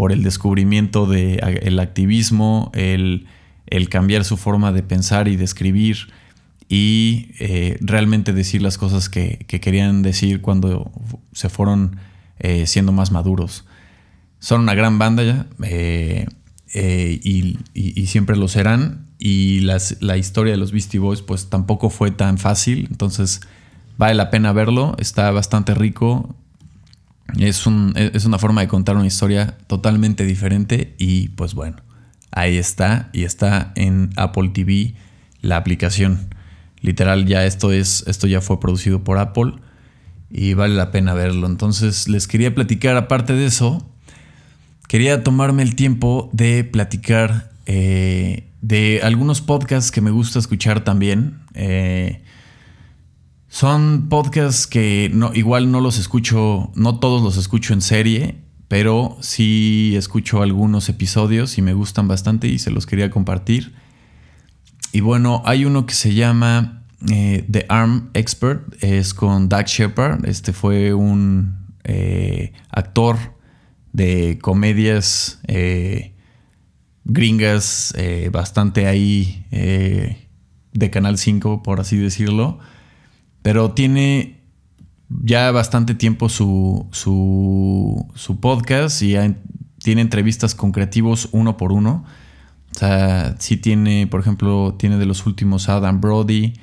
por 0.00 0.12
el 0.12 0.22
descubrimiento 0.22 1.04
del 1.04 1.78
activismo, 1.78 2.72
el 2.72 3.26
el 3.70 3.88
cambiar 3.88 4.24
su 4.24 4.36
forma 4.36 4.72
de 4.72 4.82
pensar 4.82 5.28
y 5.28 5.36
de 5.36 5.44
escribir 5.44 6.08
y 6.68 7.30
eh, 7.38 7.78
realmente 7.80 8.32
decir 8.32 8.62
las 8.62 8.78
cosas 8.78 9.08
que, 9.08 9.46
querían 9.48 10.02
decir 10.02 10.40
cuando 10.40 10.90
se 11.32 11.48
fueron 11.48 11.96
eh, 12.38 12.66
siendo 12.66 12.92
más 12.92 13.12
maduros. 13.12 13.64
Son 14.38 14.60
una 14.60 14.74
gran 14.74 14.98
banda 14.98 15.22
ya 15.22 15.46
eh, 15.62 16.26
y, 16.74 18.06
siempre 18.06 18.36
lo 18.36 18.48
serán. 18.48 19.06
Y 19.18 19.60
la 19.60 20.16
historia 20.16 20.52
de 20.52 20.56
los 20.56 20.72
Beastie 20.72 20.98
Boys 20.98 21.20
pues 21.20 21.50
tampoco 21.50 21.90
fue 21.90 22.10
tan 22.10 22.38
fácil, 22.38 22.88
entonces 22.90 23.42
vale 23.98 24.14
la 24.14 24.30
pena 24.30 24.52
verlo, 24.54 24.96
está 24.98 25.30
bastante 25.30 25.74
rico, 25.74 26.34
es, 27.38 27.64
es 27.94 28.24
una 28.24 28.38
forma 28.38 28.60
de 28.60 28.68
contar 28.68 28.96
una 28.96 29.06
historia 29.06 29.56
totalmente 29.66 30.24
diferente 30.24 30.94
y 30.98 31.28
pues 31.30 31.54
bueno. 31.54 31.76
Ahí 32.32 32.58
está 32.58 33.10
y 33.12 33.24
está 33.24 33.72
en 33.74 34.10
Apple 34.16 34.50
TV 34.50 34.94
la 35.40 35.56
aplicación. 35.56 36.28
Literal 36.80 37.26
ya 37.26 37.44
esto 37.44 37.72
es 37.72 38.04
esto 38.06 38.26
ya 38.26 38.40
fue 38.40 38.60
producido 38.60 39.02
por 39.02 39.18
Apple 39.18 39.54
y 40.30 40.54
vale 40.54 40.74
la 40.74 40.90
pena 40.90 41.12
verlo. 41.14 41.46
Entonces 41.46 42.08
les 42.08 42.28
quería 42.28 42.54
platicar 42.54 42.96
aparte 42.96 43.32
de 43.32 43.46
eso, 43.46 43.86
quería 44.88 45.22
tomarme 45.24 45.62
el 45.62 45.74
tiempo 45.74 46.30
de 46.32 46.64
platicar 46.64 47.50
eh, 47.66 48.48
de 48.62 49.00
algunos 49.02 49.40
podcasts 49.40 49.90
que 49.90 50.00
me 50.00 50.10
gusta 50.10 50.38
escuchar 50.38 50.84
también. 50.84 51.40
Eh, 51.54 52.22
son 53.50 54.08
podcasts 54.08 54.66
que 54.66 55.10
no, 55.12 55.34
igual 55.34 55.70
no 55.70 55.82
los 55.82 55.98
escucho, 55.98 56.72
no 56.74 56.98
todos 56.98 57.22
los 57.22 57.36
escucho 57.36 57.74
en 57.74 57.82
serie 57.82 58.38
pero 58.70 59.16
sí 59.20 59.94
escucho 59.96 60.42
algunos 60.42 60.88
episodios 60.88 61.58
y 61.58 61.60
me 61.60 61.74
gustan 61.74 62.06
bastante 62.06 62.46
y 62.46 62.60
se 62.60 62.70
los 62.70 62.86
quería 62.86 63.10
compartir. 63.10 63.74
Y 64.92 65.00
bueno, 65.00 65.42
hay 65.44 65.64
uno 65.64 65.86
que 65.86 65.94
se 65.94 66.14
llama 66.14 66.84
eh, 67.10 67.44
The 67.50 67.66
Arm 67.68 68.10
Expert, 68.14 68.80
es 68.80 69.12
con 69.12 69.48
Doug 69.48 69.64
Shepard. 69.64 70.24
Este 70.24 70.52
fue 70.52 70.94
un 70.94 71.66
eh, 71.82 72.52
actor 72.70 73.16
de 73.92 74.38
comedias 74.40 75.40
eh, 75.48 76.14
gringas, 77.02 77.92
bastante 78.30 78.86
ahí 78.86 79.46
de 79.50 80.90
Canal 80.90 81.18
5, 81.18 81.64
por 81.64 81.80
así 81.80 81.96
decirlo. 81.96 82.60
Pero 83.42 83.72
tiene 83.72 84.40
ya 85.08 85.50
bastante 85.50 85.94
tiempo 85.94 86.28
su, 86.28 86.86
su, 86.92 88.40
podcast 88.40 89.02
y 89.02 89.14
tiene 89.78 90.02
entrevistas 90.02 90.54
con 90.54 90.72
creativos 90.72 91.28
uno 91.32 91.56
por 91.56 91.72
uno. 91.72 92.04
O 92.74 92.78
sea, 92.78 93.34
sí 93.38 93.56
tiene, 93.56 94.06
por 94.06 94.20
ejemplo, 94.20 94.76
tiene 94.78 94.96
de 94.96 95.06
los 95.06 95.26
últimos 95.26 95.68
a 95.68 95.76
Adam 95.76 96.00
Brody, 96.00 96.54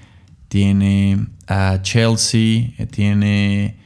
tiene 0.48 1.28
a 1.48 1.82
Chelsea, 1.82 2.74
eh, 2.78 2.88
tiene, 2.90 3.78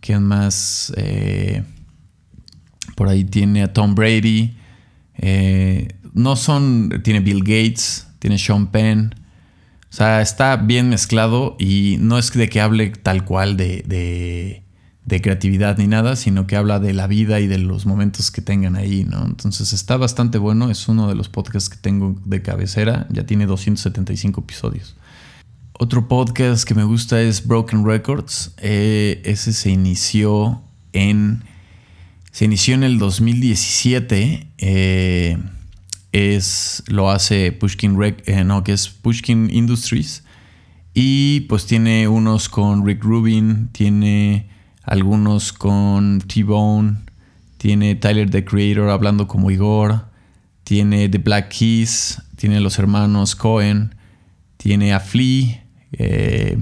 ¿quién 0.00 0.22
más? 0.22 0.92
Eh, 0.96 1.62
por 2.96 3.08
ahí 3.08 3.24
tiene 3.24 3.62
a 3.62 3.72
Tom 3.72 3.94
Brady. 3.94 4.56
Eh, 5.16 5.88
no 6.14 6.36
son, 6.36 7.00
tiene 7.04 7.20
Bill 7.20 7.40
Gates, 7.40 8.08
tiene 8.18 8.38
Sean 8.38 8.68
Penn. 8.68 9.14
O 9.90 9.92
sea, 9.92 10.20
está 10.20 10.56
bien 10.56 10.88
mezclado 10.88 11.56
y 11.58 11.96
no 11.98 12.16
es 12.16 12.32
de 12.32 12.48
que 12.48 12.60
hable 12.60 12.90
tal 12.90 13.24
cual 13.24 13.56
de, 13.56 14.62
creatividad 15.08 15.78
ni 15.78 15.88
nada, 15.88 16.14
sino 16.14 16.46
que 16.46 16.54
habla 16.54 16.78
de 16.78 16.92
la 16.92 17.08
vida 17.08 17.40
y 17.40 17.48
de 17.48 17.58
los 17.58 17.86
momentos 17.86 18.30
que 18.30 18.40
tengan 18.40 18.76
ahí, 18.76 19.04
¿no? 19.04 19.26
Entonces 19.26 19.72
está 19.72 19.96
bastante 19.96 20.38
bueno, 20.38 20.70
es 20.70 20.86
uno 20.86 21.08
de 21.08 21.16
los 21.16 21.28
podcasts 21.28 21.68
que 21.68 21.76
tengo 21.76 22.14
de 22.24 22.40
cabecera, 22.40 23.08
ya 23.10 23.26
tiene 23.26 23.46
275 23.46 24.40
episodios. 24.42 24.94
Otro 25.72 26.06
podcast 26.06 26.62
que 26.62 26.76
me 26.76 26.84
gusta 26.84 27.20
es 27.20 27.44
Broken 27.44 27.84
Records, 27.84 28.52
eh, 28.58 29.20
ese 29.24 29.52
se 29.52 29.70
inició 29.70 30.62
en... 30.92 31.42
Se 32.30 32.44
inició 32.44 32.74
en 32.74 32.84
el 32.84 32.98
2017. 32.98 34.46
Eh, 34.58 35.36
es, 36.12 36.82
lo 36.86 37.10
hace 37.10 37.52
Pushkin, 37.52 37.96
eh, 38.26 38.44
no, 38.44 38.64
que 38.64 38.72
es 38.72 38.88
Pushkin 38.88 39.50
Industries. 39.50 40.24
Y 40.92 41.40
pues 41.42 41.66
tiene 41.66 42.08
unos 42.08 42.48
con 42.48 42.84
Rick 42.84 43.04
Rubin, 43.04 43.68
tiene 43.72 44.50
algunos 44.82 45.52
con 45.52 46.20
T-Bone, 46.20 46.96
tiene 47.58 47.94
Tyler 47.94 48.28
the 48.28 48.44
Creator 48.44 48.88
hablando 48.88 49.28
como 49.28 49.50
Igor, 49.50 50.06
tiene 50.64 51.08
The 51.08 51.18
Black 51.18 51.48
Keys, 51.50 52.20
tiene 52.36 52.60
los 52.60 52.78
hermanos 52.78 53.36
Cohen, 53.36 53.94
tiene 54.56 54.92
a 54.92 55.00
Flea, 55.00 55.64
eh, 55.92 56.58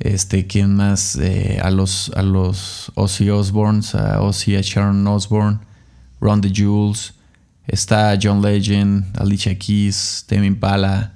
este, 0.00 0.46
¿quién 0.46 0.74
más? 0.74 1.16
Eh, 1.16 1.60
a 1.62 1.70
los, 1.70 2.10
a 2.16 2.22
los 2.22 2.90
Ozzy 2.94 3.30
Osbournes, 3.30 3.94
a 3.94 4.20
Ozzy, 4.20 4.56
a 4.56 4.60
Sharon 4.60 5.06
Osbourne, 5.06 5.60
Ron 6.20 6.40
the 6.40 6.52
Jules, 6.54 7.14
Está 7.66 8.18
John 8.20 8.42
Legend, 8.42 9.18
Alicia 9.18 9.58
Keys, 9.58 10.24
Temi 10.26 10.46
Impala. 10.46 11.14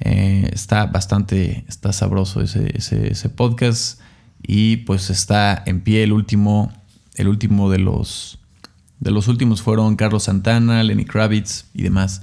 Eh, 0.00 0.50
está 0.52 0.86
bastante, 0.86 1.64
está 1.68 1.92
sabroso 1.92 2.42
ese, 2.42 2.76
ese, 2.76 3.28
podcast. 3.30 4.00
Y 4.42 4.78
pues 4.78 5.10
está 5.10 5.62
en 5.66 5.80
pie 5.80 6.02
el 6.02 6.12
último, 6.12 6.72
el 7.14 7.28
último 7.28 7.70
de 7.70 7.78
los, 7.78 8.38
de 9.00 9.10
los 9.10 9.28
últimos 9.28 9.62
fueron 9.62 9.96
Carlos 9.96 10.24
Santana, 10.24 10.82
Lenny 10.82 11.04
Kravitz 11.04 11.64
y 11.72 11.82
demás. 11.82 12.20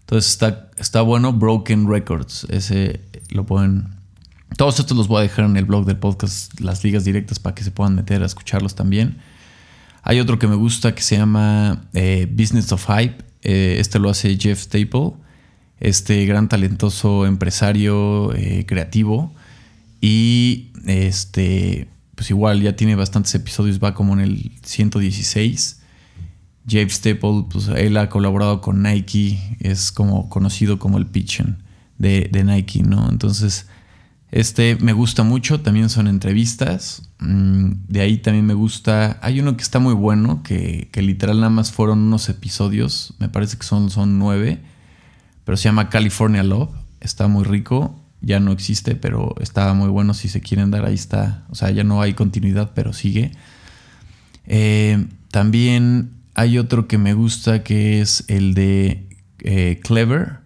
Entonces 0.00 0.30
está, 0.30 0.68
está 0.76 1.00
bueno, 1.00 1.32
Broken 1.32 1.88
Records. 1.88 2.46
Ese 2.50 3.00
lo 3.30 3.46
pueden. 3.46 3.94
Todos 4.58 4.78
estos 4.78 4.96
los 4.96 5.08
voy 5.08 5.20
a 5.20 5.22
dejar 5.22 5.46
en 5.46 5.56
el 5.56 5.64
blog 5.64 5.86
del 5.86 5.96
podcast, 5.96 6.60
las 6.60 6.84
ligas 6.84 7.04
directas 7.04 7.38
para 7.38 7.54
que 7.54 7.64
se 7.64 7.70
puedan 7.70 7.94
meter 7.94 8.22
a 8.22 8.26
escucharlos 8.26 8.74
también. 8.74 9.18
Hay 10.06 10.20
otro 10.20 10.38
que 10.38 10.46
me 10.46 10.54
gusta 10.54 10.94
que 10.94 11.02
se 11.02 11.16
llama 11.16 11.86
eh, 11.94 12.28
Business 12.30 12.70
of 12.72 12.86
Hype. 12.86 13.24
Eh, 13.40 13.76
este 13.78 13.98
lo 13.98 14.10
hace 14.10 14.36
Jeff 14.38 14.60
Staple, 14.60 15.12
este 15.80 16.26
gran 16.26 16.46
talentoso 16.50 17.24
empresario 17.24 18.34
eh, 18.34 18.66
creativo. 18.66 19.34
Y 20.02 20.72
este, 20.86 21.88
pues 22.16 22.28
igual 22.28 22.60
ya 22.60 22.76
tiene 22.76 22.96
bastantes 22.96 23.34
episodios, 23.34 23.82
va 23.82 23.94
como 23.94 24.12
en 24.12 24.20
el 24.20 24.52
116. 24.62 25.80
Jeff 26.68 26.92
Staple, 26.92 27.46
pues 27.50 27.68
él 27.68 27.96
ha 27.96 28.10
colaborado 28.10 28.60
con 28.60 28.82
Nike, 28.82 29.56
es 29.60 29.90
como 29.90 30.28
conocido 30.28 30.78
como 30.78 30.98
el 30.98 31.06
pitchen 31.06 31.62
de, 31.96 32.28
de 32.30 32.44
Nike, 32.44 32.82
¿no? 32.82 33.08
Entonces, 33.08 33.68
este 34.34 34.76
me 34.80 34.92
gusta 34.92 35.22
mucho, 35.22 35.60
también 35.60 35.88
son 35.88 36.08
entrevistas. 36.08 37.08
Mm, 37.20 37.70
de 37.86 38.00
ahí 38.00 38.16
también 38.18 38.44
me 38.44 38.54
gusta. 38.54 39.16
Hay 39.22 39.38
uno 39.38 39.56
que 39.56 39.62
está 39.62 39.78
muy 39.78 39.94
bueno, 39.94 40.42
que, 40.42 40.88
literal 40.96 41.36
nada 41.36 41.50
más 41.50 41.70
fueron 41.70 42.00
unos 42.00 42.28
episodios, 42.28 43.14
me 43.20 43.28
parece 43.28 43.56
que 43.56 43.62
son, 43.62 43.90
son 43.90 44.18
nueve, 44.18 44.60
pero 45.44 45.56
se 45.56 45.64
llama 45.64 45.88
California 45.88 46.42
Love. 46.42 46.70
Está 47.00 47.28
muy 47.28 47.44
rico, 47.44 48.02
ya 48.22 48.40
no 48.40 48.50
existe, 48.50 48.96
pero 48.96 49.36
estaba 49.40 49.72
muy 49.72 49.88
bueno. 49.88 50.14
Si 50.14 50.28
se 50.28 50.40
quieren 50.40 50.72
dar, 50.72 50.84
ahí 50.84 50.94
está. 50.94 51.44
O 51.48 51.54
sea, 51.54 51.70
ya 51.70 51.84
no 51.84 52.02
hay 52.02 52.14
continuidad, 52.14 52.72
pero 52.74 52.92
sigue. 52.92 53.30
Eh, 54.46 55.06
también 55.30 56.10
hay 56.34 56.58
otro 56.58 56.88
que 56.88 56.98
me 56.98 57.14
gusta 57.14 57.62
que 57.62 58.00
es 58.00 58.24
el 58.26 58.54
de 58.54 59.06
eh, 59.38 59.78
Clever. 59.84 60.38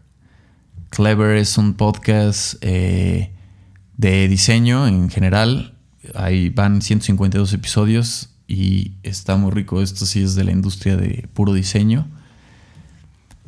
Clever 0.91 1.39
es 1.39 1.57
un 1.57 1.73
podcast. 1.73 2.57
Eh, 2.61 3.33
de 3.99 4.27
diseño 4.29 4.87
en 4.87 5.11
general. 5.11 5.75
Ahí 6.15 6.49
van 6.49 6.81
152 6.81 7.53
episodios 7.53 8.31
y 8.47 8.93
está 9.03 9.37
muy 9.37 9.51
rico. 9.51 9.83
Esto 9.83 10.07
sí 10.07 10.23
es 10.23 10.35
de 10.35 10.45
la 10.45 10.53
industria 10.53 10.97
de 10.97 11.29
puro 11.35 11.53
diseño. 11.53 12.07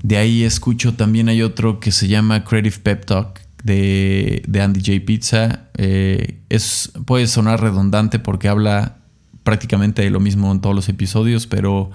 De 0.03 0.19
ahí 0.19 0.43
escucho 0.45 0.95
también 0.95 1.29
hay 1.29 1.43
otro 1.43 1.81
que 1.81 1.93
se 1.93 2.09
llama 2.09 2.45
Creative 2.45 2.77
Pep 2.83 3.07
Talk 3.07 3.41
de, 3.63 4.43
Andy 4.61 4.81
J. 4.81 5.05
Pizza. 5.07 5.69
Eh, 5.77 6.41
es, 6.49 6.93
puede 7.07 7.27
sonar 7.27 7.61
redundante 7.61 8.19
porque 8.19 8.49
habla 8.49 8.97
prácticamente 9.45 10.03
de 10.03 10.11
lo 10.11 10.21
mismo 10.21 10.53
en 10.53 10.61
todos 10.61 10.75
los 10.75 10.89
episodios, 10.89 11.47
pero 11.47 11.91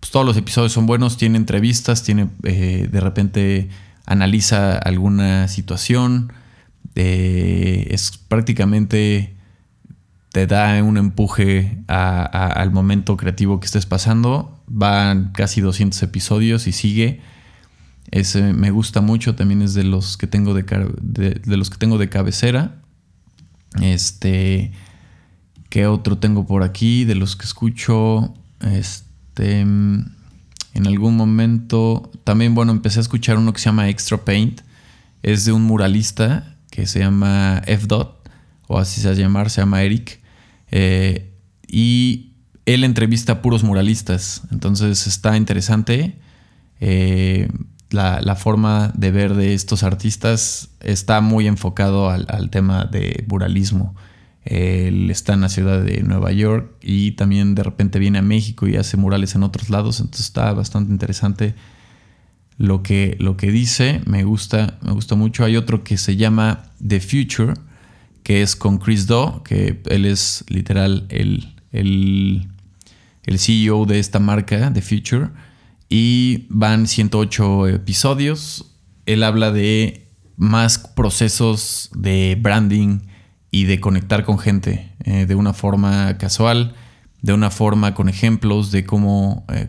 pues, 0.00 0.10
todos 0.12 0.26
los 0.26 0.36
episodios 0.36 0.72
son 0.72 0.86
buenos. 0.86 1.16
Tiene 1.16 1.38
entrevistas, 1.38 2.02
tiene 2.02 2.28
eh, 2.42 2.88
de 2.90 3.00
repente 3.00 3.68
analiza 4.04 4.76
alguna 4.76 5.48
situación. 5.48 6.32
Eh, 6.94 7.88
es 7.90 8.16
prácticamente 8.16 9.36
te 10.36 10.46
da 10.46 10.82
un 10.82 10.98
empuje 10.98 11.82
al 11.86 12.70
momento 12.70 13.16
creativo 13.16 13.58
que 13.58 13.64
estés 13.64 13.86
pasando. 13.86 14.60
Van 14.66 15.32
casi 15.32 15.62
200 15.62 16.02
episodios 16.02 16.66
y 16.66 16.72
sigue. 16.72 17.22
Ese 18.10 18.52
me 18.52 18.70
gusta 18.70 19.00
mucho, 19.00 19.34
también 19.34 19.62
es 19.62 19.72
de 19.72 19.84
los 19.84 20.18
que 20.18 20.26
tengo 20.26 20.52
de, 20.52 20.62
de, 20.62 21.56
los 21.56 21.70
que 21.70 21.78
tengo 21.78 21.96
de 21.96 22.10
cabecera. 22.10 22.82
Este, 23.80 24.72
¿qué 25.70 25.86
otro 25.86 26.18
tengo 26.18 26.46
por 26.46 26.62
aquí? 26.64 27.06
De 27.06 27.14
los 27.14 27.34
que 27.34 27.46
escucho, 27.46 28.34
este, 28.60 29.60
en 29.60 30.06
algún 30.86 31.16
momento, 31.16 32.10
también, 32.24 32.54
bueno, 32.54 32.72
empecé 32.72 32.98
a 32.98 33.02
escuchar 33.02 33.38
uno 33.38 33.54
que 33.54 33.60
se 33.60 33.70
llama 33.70 33.88
Extra 33.88 34.18
Paint. 34.22 34.60
Es 35.22 35.46
de 35.46 35.52
un 35.52 35.62
muralista 35.62 36.55
que 36.76 36.86
se 36.86 36.98
llama 36.98 37.62
F. 37.64 37.86
Dot, 37.86 38.28
o 38.68 38.78
así 38.78 39.00
se 39.00 39.08
va 39.08 39.14
llamar, 39.14 39.48
se 39.48 39.62
llama 39.62 39.82
Eric. 39.82 40.20
Eh, 40.70 41.32
y 41.66 42.34
él 42.66 42.84
entrevista 42.84 43.32
a 43.32 43.42
puros 43.42 43.64
muralistas, 43.64 44.42
entonces 44.52 45.06
está 45.06 45.38
interesante. 45.38 46.18
Eh, 46.80 47.48
la, 47.88 48.36
forma 48.36 48.92
de 48.94 49.10
ver 49.10 49.34
de 49.34 49.54
estos 49.54 49.84
artistas 49.84 50.68
está 50.80 51.22
muy 51.22 51.46
enfocado 51.46 52.10
al, 52.10 52.50
tema 52.50 52.84
de 52.84 53.24
muralismo. 53.26 53.94
Él 54.44 55.10
está 55.10 55.32
en 55.32 55.40
la 55.40 55.48
ciudad 55.48 55.82
de 55.82 56.02
Nueva 56.02 56.30
York 56.32 56.74
y 56.82 57.12
también 57.12 57.54
de 57.54 57.62
repente 57.62 57.98
viene 57.98 58.18
a 58.18 58.22
México 58.22 58.68
y 58.68 58.76
hace 58.76 58.98
murales 58.98 59.34
en 59.34 59.44
otros 59.44 59.70
lados, 59.70 59.98
entonces 60.00 60.26
está 60.26 60.52
bastante 60.52 60.92
interesante 60.92 61.54
lo 62.58 62.82
que, 62.82 63.16
lo 63.20 63.36
que 63.36 63.50
dice, 63.50 64.00
me 64.06 64.24
gusta, 64.24 64.78
me 64.82 64.92
gusta 64.92 65.14
mucho. 65.14 65.44
Hay 65.44 65.56
otro 65.56 65.84
que 65.84 65.98
se 65.98 66.16
llama 66.16 66.72
The 66.86 67.00
Future, 67.00 67.54
que 68.22 68.42
es 68.42 68.56
con 68.56 68.78
Chris 68.78 69.06
Do, 69.06 69.42
que 69.44 69.82
él 69.86 70.04
es 70.06 70.44
literal 70.48 71.06
el, 71.10 71.54
el, 71.72 72.48
el 73.24 73.38
CEO 73.38 73.84
de 73.86 73.98
esta 73.98 74.18
marca, 74.18 74.72
The 74.72 74.82
Future 74.82 75.30
y 75.88 76.46
van 76.48 76.86
108 76.86 77.68
episodios. 77.68 78.72
Él 79.06 79.22
habla 79.22 79.52
de 79.52 80.08
más 80.36 80.78
procesos 80.78 81.90
de 81.94 82.36
branding 82.40 83.00
y 83.50 83.64
de 83.64 83.80
conectar 83.80 84.24
con 84.24 84.38
gente 84.38 84.92
eh, 85.04 85.26
de 85.26 85.34
una 85.34 85.52
forma 85.52 86.18
casual, 86.18 86.74
de 87.22 87.32
una 87.32 87.50
forma 87.50 87.94
con 87.94 88.08
ejemplos 88.08 88.70
de 88.70 88.84
cómo, 88.84 89.46
eh, 89.48 89.68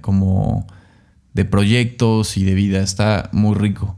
de 1.38 1.46
proyectos 1.46 2.36
y 2.36 2.44
de 2.44 2.56
vida. 2.56 2.82
Está 2.82 3.30
muy 3.32 3.56
rico. 3.56 3.96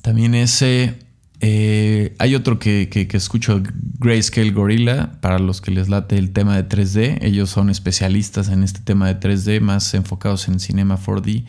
También 0.00 0.34
ese 0.34 0.96
eh, 1.40 2.14
hay 2.18 2.34
otro 2.34 2.58
que, 2.58 2.88
que, 2.88 3.08
escucho, 3.16 3.62
Grayscale 3.98 4.52
Gorilla, 4.52 5.20
para 5.20 5.38
los 5.38 5.60
que 5.60 5.72
les 5.72 5.88
late 5.88 6.18
el 6.18 6.32
tema 6.32 6.54
de 6.56 6.68
3D. 6.68 7.18
Ellos 7.22 7.50
son 7.50 7.68
especialistas 7.68 8.48
en 8.48 8.62
este 8.62 8.80
tema 8.80 9.12
de 9.12 9.18
3D, 9.18 9.60
más 9.60 9.92
enfocados 9.94 10.48
en 10.48 10.60
Cinema 10.60 10.96
4D. 10.96 11.44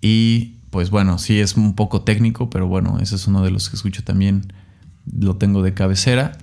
Y 0.00 0.56
pues 0.70 0.90
bueno, 0.90 1.18
sí 1.18 1.40
es 1.40 1.56
un 1.56 1.74
poco 1.74 2.02
técnico, 2.02 2.50
pero 2.50 2.68
bueno, 2.68 2.98
ese 3.00 3.16
es 3.16 3.26
uno 3.26 3.42
de 3.42 3.50
los 3.50 3.68
que 3.68 3.76
escucho 3.76 4.04
también. 4.04 4.52
Lo 5.10 5.36
tengo 5.36 5.62
de 5.62 5.74
cabecera. 5.74 6.38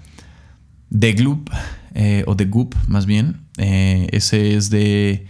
The 0.97 1.13
Gloop, 1.13 1.49
eh, 1.93 2.23
o 2.27 2.35
The 2.35 2.45
Goop 2.45 2.75
más 2.87 3.05
bien. 3.05 3.45
Eh, 3.57 4.09
ese 4.11 4.55
es 4.55 4.69
de 4.69 5.27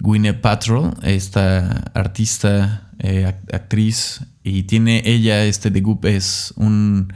Gwyneth 0.00 0.40
Patrol, 0.40 0.94
esta 1.02 1.90
artista, 1.94 2.90
actriz 3.52 4.20
y 4.42 4.64
tiene 4.64 5.02
ella, 5.04 5.44
este 5.44 5.70
The 5.70 5.80
Goop 5.80 6.04
es 6.06 6.52
un, 6.56 7.12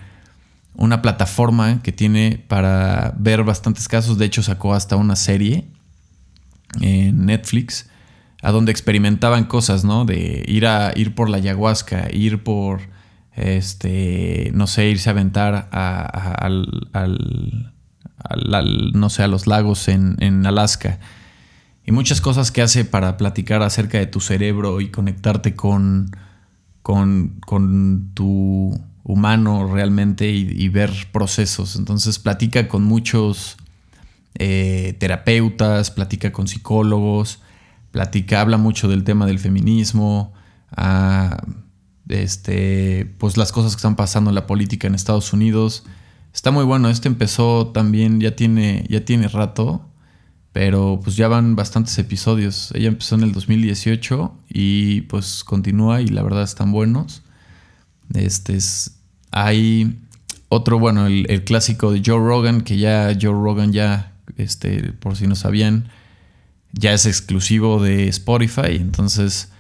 una 0.75 1.03
plataforma 1.03 1.83
que 1.83 1.93
tiene 1.93 2.45
para 2.49 3.15
ver 3.19 3.45
bastantes 3.45 3.89
casos. 3.89 4.19
De 4.19 4.27
hecho, 4.27 4.43
sacó 4.43 4.75
hasta 4.75 4.97
una 4.97 5.17
serie 5.17 5.67
en 6.81 7.27
Netflix 7.27 7.89
a 8.43 8.51
donde 8.51 8.73
experimentaban 8.73 9.45
cosas, 9.45 9.85
¿no? 9.85 10.05
De 10.05 10.45
ir 10.47 10.67
a 10.67 10.93
ir 10.95 11.15
por 11.15 11.31
la 11.31 11.39
ayahuasca, 11.39 12.09
ir 12.13 12.43
por 12.43 12.81
este, 13.35 14.51
no 14.55 14.67
sé, 14.67 14.91
irse 14.91 15.09
a 15.09 15.13
aventar 15.13 15.69
al, 15.73 16.89
no 18.93 19.11
sé, 19.11 19.23
a 19.23 19.29
los 19.29 19.47
lagos 19.47 19.89
en, 19.89 20.17
en 20.21 20.47
Alaska. 20.47 20.99
Y 21.87 21.93
muchas 21.93 22.21
cosas 22.21 22.51
que 22.51 22.63
hace 22.63 22.85
para 22.85 23.17
platicar 23.17 23.63
acerca 23.63 23.99
de 23.99 24.07
tu 24.07 24.21
cerebro 24.21 24.81
y 24.81 24.91
conectarte 24.91 25.55
con, 25.55 26.11
con, 26.83 28.11
tu 28.15 28.81
humano 29.03 29.71
realmente 29.73 30.31
y, 30.31 30.69
ver 30.69 30.91
procesos. 31.13 31.77
Entonces 31.77 32.19
platica 32.19 32.69
con 32.69 32.85
muchos 32.85 33.57
eh, 34.37 34.97
terapeutas, 34.99 35.91
platica 35.91 36.33
con 36.33 36.49
psicólogos, 36.49 37.41
platica, 37.91 38.41
habla 38.41 38.57
mucho 38.57 38.89
del 38.89 39.05
tema 39.05 39.27
del 39.27 39.39
feminismo, 39.39 40.33
ah, 40.77 41.43
este, 42.09 43.15
pues 43.19 43.37
las 43.37 43.53
cosas 43.53 43.73
que 43.73 43.79
están 43.79 43.97
pasando 43.97 44.31
en 44.31 44.35
la 44.35 44.47
política 44.47 44.87
en 44.87 44.95
Estados 44.95 45.33
Unidos. 45.33 45.85
Está 46.33 46.51
muy 46.51 46.65
bueno. 46.65 46.89
Este 46.89 47.09
empezó 47.09 47.69
también, 47.69 48.21
ya 48.21 48.35
tiene, 48.35 48.85
ya 48.89 49.05
tiene 49.05 49.29
rato. 49.29 49.89
Pero 50.55 51.01
pues 51.03 51.17
ya 51.17 51.27
van 51.27 51.57
bastantes 51.57 51.99
episodios. 51.99 52.71
Ella 52.77 52.87
empezó 52.87 53.17
en 53.17 53.25
el 53.25 53.33
2018 53.33 54.39
y 54.51 55.01
pues 55.01 55.43
continúa 55.43 56.01
y 56.01 56.07
la 56.07 56.23
verdad 56.23 56.45
están 56.45 56.71
buenos. 56.71 57.25
Este 58.15 58.55
es. 58.55 59.01
Hay 59.33 59.99
otro, 60.49 60.79
bueno, 60.79 61.09
el, 61.09 61.43
clásico 61.43 61.91
de 61.91 62.03
Joe 62.07 62.21
Rogan, 62.21 62.61
que 62.61 62.79
ya 62.79 63.13
Joe 63.21 63.33
Rogan 63.33 63.73
ya, 63.73 64.13
este, 64.37 64.93
por 64.93 65.17
si 65.17 65.27
no 65.27 65.35
sabían, 65.35 65.89
ya 66.71 66.93
es 66.93 67.07
exclusivo 67.07 67.83
de 67.83 68.07
Spotify. 68.07 68.77
Entonces 68.77 69.51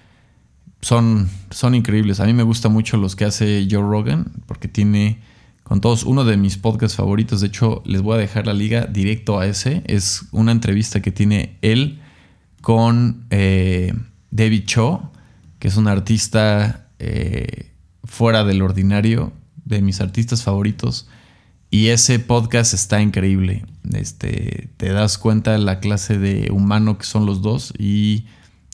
son, 0.80 1.28
son 1.50 1.74
increíbles. 1.74 2.20
A 2.20 2.24
mí 2.24 2.34
me 2.34 2.44
gustan 2.44 2.72
mucho 2.72 2.98
los 2.98 3.16
que 3.16 3.24
hace 3.24 3.66
Joe 3.68 3.82
Rogan 3.82 4.30
porque 4.46 4.68
tiene 4.68 5.18
con 5.64 5.80
todos. 5.80 6.04
Uno 6.04 6.24
de 6.24 6.36
mis 6.36 6.56
podcasts 6.56 6.96
favoritos, 6.96 7.40
de 7.40 7.48
hecho, 7.48 7.82
les 7.84 8.02
voy 8.02 8.14
a 8.14 8.18
dejar 8.18 8.46
la 8.46 8.52
liga 8.52 8.86
directo 8.86 9.40
a 9.40 9.46
ese. 9.46 9.82
Es 9.86 10.26
una 10.30 10.52
entrevista 10.52 11.02
que 11.02 11.10
tiene 11.10 11.58
él 11.62 12.00
con 12.60 13.26
eh, 13.30 13.92
David 14.30 14.64
Cho, 14.66 15.10
que 15.58 15.68
es 15.68 15.76
un 15.76 15.88
artista 15.88 16.88
eh, 16.98 17.72
fuera 18.04 18.44
del 18.44 18.62
ordinario, 18.62 19.32
de 19.64 19.82
mis 19.82 20.00
artistas 20.00 20.42
favoritos. 20.42 21.08
Y 21.70 21.88
ese 21.88 22.20
podcast 22.20 22.74
está 22.74 23.00
increíble. 23.00 23.64
Este, 23.94 24.68
te 24.76 24.92
das 24.92 25.18
cuenta 25.18 25.52
de 25.52 25.58
la 25.58 25.80
clase 25.80 26.18
de 26.18 26.50
humano 26.52 26.98
que 26.98 27.04
son 27.04 27.26
los 27.26 27.40
dos. 27.40 27.72
Y 27.78 28.26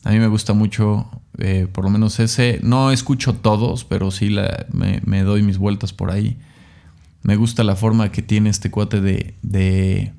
a 0.03 0.11
mí 0.11 0.18
me 0.18 0.26
gusta 0.26 0.55
mucho, 0.55 1.09
eh, 1.38 1.68
por 1.72 1.85
lo 1.85 1.90
menos 1.90 2.18
ese. 2.18 2.59
No 2.64 2.90
escucho 2.90 3.35
todos, 3.35 3.85
pero 3.85 4.11
sí 4.11 4.37
me 4.74 5.22
doy 5.22 5.42
mis 5.42 5.57
vueltas 5.57 5.92
por 5.92 6.11
ahí. 6.11 6.37
Me 7.22 7.37
gusta 7.37 7.64
la 7.64 7.76
forma 7.76 8.11
que 8.11 8.22
tiene 8.22 8.50
este 8.50 8.70
cuate 8.70 9.00
de, 9.00 9.35
de, 9.42 10.12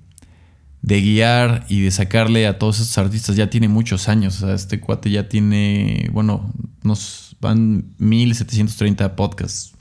guiar 1.01 1.65
y 1.67 1.81
de 1.81 1.91
sacarle 1.91 2.45
a 2.45 2.59
todos 2.59 2.79
estos 2.79 2.97
artistas. 2.97 3.35
Ya 3.35 3.49
tiene 3.49 3.67
muchos 3.67 4.07
años. 4.07 4.41
este 4.43 4.79
cuate 4.79 5.09
ya 5.09 5.27
tiene, 5.27 6.09
bueno, 6.13 6.53
nos 6.83 7.35
van 7.41 7.85
1730 7.97 9.15
podcasts. 9.15 9.73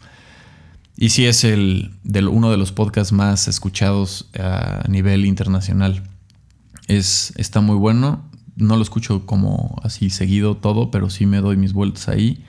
Y 0.96 1.11
sí 1.11 1.26
es 1.26 1.44
el, 1.44 1.92
uno 2.30 2.50
de 2.50 2.56
los 2.56 2.72
podcasts 2.72 3.12
más 3.12 3.48
escuchados 3.48 4.30
a 4.38 4.85
nivel 4.88 5.24
internacional. 5.24 6.02
Es, 6.88 7.33
está 7.37 7.61
muy 7.61 7.76
bueno. 7.76 8.24
No 8.56 8.76
lo 8.76 8.83
escucho 8.83 9.24
como 9.26 9.80
así 9.83 10.11
seguido 10.11 10.56
todo, 10.56 10.90
pero 10.90 11.09
sí 11.09 11.26
me 11.26 11.40
doy 11.40 11.56
mis 11.56 11.72
vueltas 11.74 12.09
ahí. 12.09 12.44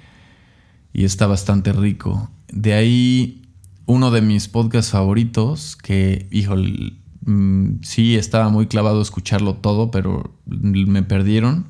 Y 0.94 1.04
está 1.06 1.28
bastante 1.28 1.72
rico. 1.74 2.30
De 2.52 2.74
ahí 2.74 3.41
uno 3.86 4.12
de 4.12 4.22
mis 4.22 4.48
podcasts 4.48 4.92
favoritos, 4.92 5.76
que, 5.76 6.28
híjole, 6.32 6.94
mm, 7.26 7.82
sí 7.82 8.16
estaba 8.16 8.50
muy 8.50 8.68
clavado 8.68 9.02
escucharlo 9.02 9.56
todo, 9.56 9.92
pero 9.92 10.34
me 10.46 11.04
perdieron. 11.04 11.66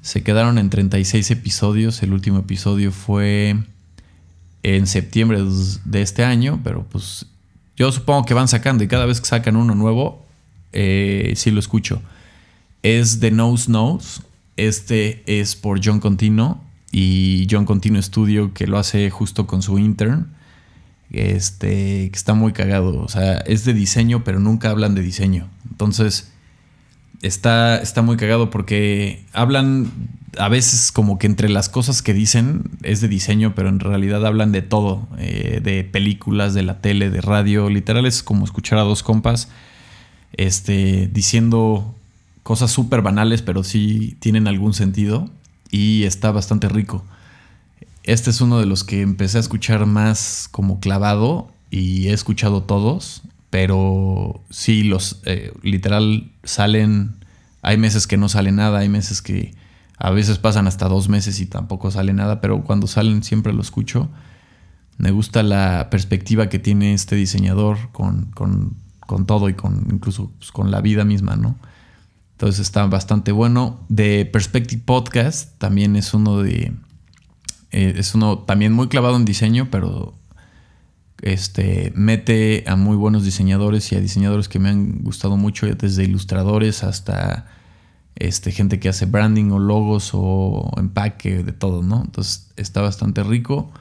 Se 0.00 0.22
quedaron 0.22 0.58
en 0.58 0.70
36 0.70 1.30
episodios. 1.30 2.02
El 2.02 2.12
último 2.12 2.38
episodio 2.38 2.92
fue 2.92 3.56
en 4.62 4.86
septiembre 4.86 5.42
de 5.84 6.02
este 6.02 6.24
año, 6.24 6.60
pero 6.64 6.84
pues 6.84 7.26
yo 7.76 7.92
supongo 7.92 8.24
que 8.24 8.34
van 8.34 8.48
sacando 8.48 8.82
y 8.82 8.88
cada 8.88 9.06
vez 9.06 9.20
que 9.20 9.26
sacan 9.26 9.56
uno 9.56 9.74
nuevo, 9.74 10.26
eh, 10.72 11.32
sí 11.36 11.50
lo 11.50 11.60
escucho. 11.60 12.02
Es 12.82 13.20
The 13.20 13.30
Nose 13.30 13.70
Nose. 13.70 14.22
Este 14.56 15.22
es 15.26 15.54
por 15.54 15.80
John 15.84 16.00
Contino 16.00 16.64
y 16.90 17.46
John 17.48 17.64
Contino 17.64 18.02
Studio 18.02 18.52
que 18.52 18.66
lo 18.66 18.78
hace 18.78 19.08
justo 19.10 19.46
con 19.46 19.62
su 19.62 19.78
intern. 19.78 20.37
Este, 21.10 22.10
que 22.10 22.16
está 22.16 22.34
muy 22.34 22.52
cagado. 22.52 23.00
O 23.00 23.08
sea, 23.08 23.38
es 23.38 23.64
de 23.64 23.74
diseño, 23.74 24.24
pero 24.24 24.40
nunca 24.40 24.70
hablan 24.70 24.94
de 24.94 25.02
diseño. 25.02 25.48
Entonces, 25.70 26.32
está, 27.22 27.80
está 27.80 28.02
muy 28.02 28.16
cagado 28.16 28.50
porque 28.50 29.24
hablan 29.32 29.90
a 30.38 30.48
veces 30.48 30.92
como 30.92 31.18
que 31.18 31.26
entre 31.26 31.48
las 31.48 31.68
cosas 31.68 32.02
que 32.02 32.14
dicen 32.14 32.64
es 32.82 33.00
de 33.00 33.08
diseño, 33.08 33.54
pero 33.54 33.68
en 33.68 33.80
realidad 33.80 34.24
hablan 34.26 34.52
de 34.52 34.62
todo, 34.62 35.08
eh, 35.18 35.60
de 35.62 35.84
películas, 35.84 36.54
de 36.54 36.62
la 36.62 36.80
tele, 36.80 37.10
de 37.10 37.20
radio, 37.20 37.70
literal 37.70 38.06
es 38.06 38.22
como 38.22 38.44
escuchar 38.44 38.78
a 38.78 38.82
dos 38.82 39.02
compas 39.02 39.48
este, 40.32 41.08
diciendo 41.12 41.94
cosas 42.42 42.70
súper 42.70 43.02
banales, 43.02 43.42
pero 43.42 43.64
sí 43.64 44.16
tienen 44.20 44.46
algún 44.46 44.74
sentido 44.74 45.28
y 45.70 46.04
está 46.04 46.30
bastante 46.30 46.68
rico. 46.68 47.04
Este 48.08 48.30
es 48.30 48.40
uno 48.40 48.58
de 48.58 48.64
los 48.64 48.84
que 48.84 49.02
empecé 49.02 49.36
a 49.36 49.40
escuchar 49.42 49.84
más 49.84 50.48
como 50.50 50.80
clavado 50.80 51.52
y 51.68 52.08
he 52.08 52.14
escuchado 52.14 52.62
todos, 52.62 53.20
pero 53.50 54.42
sí, 54.48 54.82
los 54.82 55.20
eh, 55.26 55.52
literal 55.62 56.32
salen, 56.42 57.16
hay 57.60 57.76
meses 57.76 58.06
que 58.06 58.16
no 58.16 58.30
sale 58.30 58.50
nada, 58.50 58.78
hay 58.78 58.88
meses 58.88 59.20
que 59.20 59.54
a 59.98 60.10
veces 60.10 60.38
pasan 60.38 60.66
hasta 60.66 60.88
dos 60.88 61.10
meses 61.10 61.38
y 61.40 61.44
tampoco 61.44 61.90
sale 61.90 62.14
nada, 62.14 62.40
pero 62.40 62.64
cuando 62.64 62.86
salen 62.86 63.22
siempre 63.22 63.52
lo 63.52 63.60
escucho. 63.60 64.08
Me 64.96 65.10
gusta 65.10 65.42
la 65.42 65.90
perspectiva 65.90 66.48
que 66.48 66.58
tiene 66.58 66.94
este 66.94 67.14
diseñador 67.14 67.90
con, 67.92 68.32
todo 69.26 69.50
y 69.50 69.52
con 69.52 69.86
incluso 69.92 70.32
pues, 70.38 70.50
con 70.50 70.70
la 70.70 70.80
vida 70.80 71.04
misma, 71.04 71.36
¿no? 71.36 71.56
Entonces 72.32 72.60
está 72.60 72.86
bastante 72.86 73.32
bueno. 73.32 73.80
De 73.90 74.24
Perspective 74.24 74.80
Podcast 74.82 75.58
también 75.58 75.94
es 75.94 76.14
uno 76.14 76.38
de. 76.38 76.72
Eh, 77.70 77.94
es 77.96 78.14
uno 78.14 78.38
también 78.38 78.72
muy 78.72 78.88
clavado 78.88 79.16
en 79.16 79.24
diseño, 79.24 79.68
pero 79.70 80.14
este, 81.22 81.92
mete 81.94 82.64
a 82.66 82.76
muy 82.76 82.96
buenos 82.96 83.24
diseñadores 83.24 83.90
y 83.92 83.96
a 83.96 84.00
diseñadores 84.00 84.48
que 84.48 84.58
me 84.58 84.68
han 84.68 85.02
gustado 85.02 85.36
mucho, 85.36 85.66
desde 85.66 86.04
ilustradores 86.04 86.84
hasta 86.84 87.46
este, 88.14 88.52
gente 88.52 88.80
que 88.80 88.88
hace 88.88 89.06
branding 89.06 89.50
o 89.50 89.58
logos 89.58 90.10
o 90.12 90.70
empaque, 90.76 91.42
de 91.42 91.52
todo, 91.52 91.82
¿no? 91.82 92.02
Entonces 92.04 92.50
está 92.56 92.80
bastante 92.82 93.22
rico. 93.22 93.72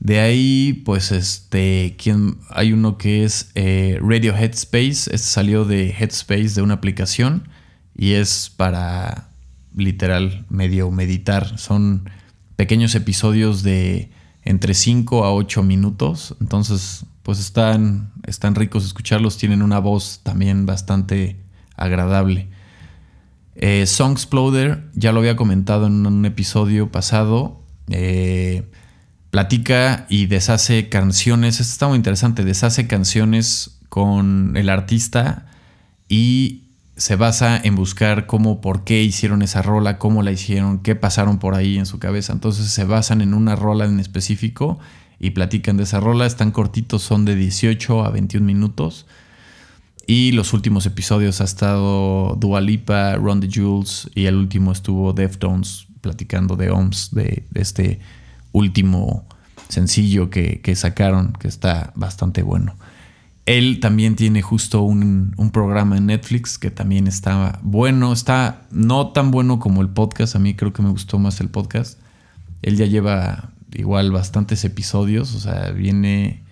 De 0.00 0.20
ahí, 0.20 0.82
pues, 0.84 1.12
este, 1.12 1.96
¿quién? 1.98 2.36
hay 2.50 2.72
uno 2.72 2.98
que 2.98 3.24
es 3.24 3.50
eh, 3.54 3.98
Radio 4.02 4.36
Headspace. 4.36 5.14
Este 5.14 5.18
salió 5.18 5.64
de 5.64 5.90
Headspace, 5.98 6.50
de 6.54 6.62
una 6.62 6.74
aplicación, 6.74 7.48
y 7.96 8.12
es 8.12 8.52
para 8.54 9.30
literal 9.74 10.46
medio 10.50 10.90
meditar. 10.90 11.58
Son 11.58 12.10
pequeños 12.56 12.94
episodios 12.94 13.62
de 13.62 14.10
entre 14.42 14.74
5 14.74 15.24
a 15.24 15.34
8 15.34 15.62
minutos. 15.62 16.36
Entonces, 16.40 17.06
pues 17.22 17.40
están, 17.40 18.12
están 18.26 18.54
ricos 18.54 18.84
escucharlos. 18.84 19.38
Tienen 19.38 19.62
una 19.62 19.78
voz 19.78 20.20
también 20.22 20.66
bastante 20.66 21.36
agradable. 21.76 22.48
Eh, 23.56 23.82
Exploder, 23.82 24.90
ya 24.94 25.12
lo 25.12 25.20
había 25.20 25.36
comentado 25.36 25.86
en 25.86 26.06
un 26.06 26.24
episodio 26.26 26.90
pasado. 26.90 27.62
Eh, 27.88 28.70
platica 29.30 30.06
y 30.08 30.26
deshace 30.26 30.88
canciones. 30.88 31.60
Esto 31.60 31.72
está 31.72 31.88
muy 31.88 31.96
interesante. 31.96 32.44
Deshace 32.44 32.86
canciones 32.86 33.80
con 33.88 34.56
el 34.56 34.68
artista 34.68 35.46
y 36.08 36.63
se 36.96 37.16
basa 37.16 37.60
en 37.62 37.74
buscar 37.74 38.26
cómo, 38.26 38.60
por 38.60 38.84
qué 38.84 39.02
hicieron 39.02 39.42
esa 39.42 39.62
rola, 39.62 39.98
cómo 39.98 40.22
la 40.22 40.32
hicieron, 40.32 40.78
qué 40.78 40.94
pasaron 40.94 41.38
por 41.38 41.54
ahí 41.54 41.78
en 41.78 41.86
su 41.86 41.98
cabeza. 41.98 42.32
Entonces 42.32 42.68
se 42.68 42.84
basan 42.84 43.20
en 43.20 43.34
una 43.34 43.56
rola 43.56 43.84
en 43.84 43.98
específico 43.98 44.78
y 45.18 45.30
platican 45.30 45.76
de 45.76 45.84
esa 45.84 46.00
rola. 46.00 46.26
Están 46.26 46.52
cortitos, 46.52 47.02
son 47.02 47.24
de 47.24 47.34
18 47.34 48.04
a 48.04 48.10
21 48.10 48.46
minutos. 48.46 49.06
Y 50.06 50.32
los 50.32 50.52
últimos 50.52 50.86
episodios 50.86 51.40
ha 51.40 51.44
estado 51.44 52.36
Dua 52.36 52.60
Lipa, 52.60 53.16
Ron 53.16 53.40
the 53.40 53.48
Jules 53.52 54.10
y 54.14 54.26
el 54.26 54.36
último 54.36 54.70
estuvo 54.70 55.12
Deftones 55.14 55.86
platicando 56.02 56.56
de 56.56 56.70
OMS, 56.70 57.10
de, 57.12 57.46
este 57.54 58.00
último 58.52 59.26
sencillo 59.68 60.28
que, 60.28 60.60
sacaron, 60.76 61.32
que 61.32 61.48
está 61.48 61.92
bastante 61.96 62.42
bueno. 62.42 62.76
Él 63.46 63.80
también 63.80 64.16
tiene 64.16 64.40
justo 64.40 64.82
un, 64.82 65.34
un, 65.36 65.50
programa 65.50 65.98
en 65.98 66.06
Netflix 66.06 66.58
que 66.58 66.70
también 66.70 67.06
está 67.06 67.58
bueno. 67.62 68.12
Está 68.12 68.62
no 68.70 69.08
tan 69.08 69.30
bueno 69.30 69.58
como 69.58 69.82
el 69.82 69.88
podcast. 69.88 70.34
A 70.34 70.38
mí 70.38 70.54
creo 70.54 70.72
que 70.72 70.82
me 70.82 70.90
gustó 70.90 71.18
más 71.18 71.40
el 71.40 71.48
podcast. 71.48 71.98
Él 72.62 72.76
ya 72.76 72.86
lleva 72.86 73.50
igual 73.74 74.12
bastantes 74.12 74.64
episodios. 74.64 75.34
O 75.34 75.40
sea, 75.40 75.70
viene 75.72 76.44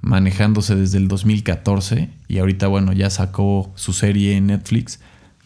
manejándose 0.00 0.76
desde 0.76 0.98
el 0.98 1.08
2014 1.08 2.10
y 2.28 2.38
ahorita 2.38 2.66
bueno 2.68 2.92
ya 2.92 3.10
sacó 3.10 3.72
su 3.74 3.92
serie 3.92 4.36
en 4.36 4.46
Netflix 4.46 5.00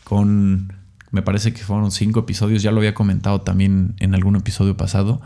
con 0.05 0.75
me 1.11 1.23
parece 1.23 1.53
que 1.53 1.63
fueron 1.63 1.91
cinco 1.91 2.21
episodios 2.21 2.63
ya 2.63 2.71
lo 2.71 2.79
había 2.79 2.95
comentado 2.95 3.41
también 3.41 3.95
en 3.99 4.15
algún 4.15 4.37
episodio 4.37 4.77
pasado 4.77 5.23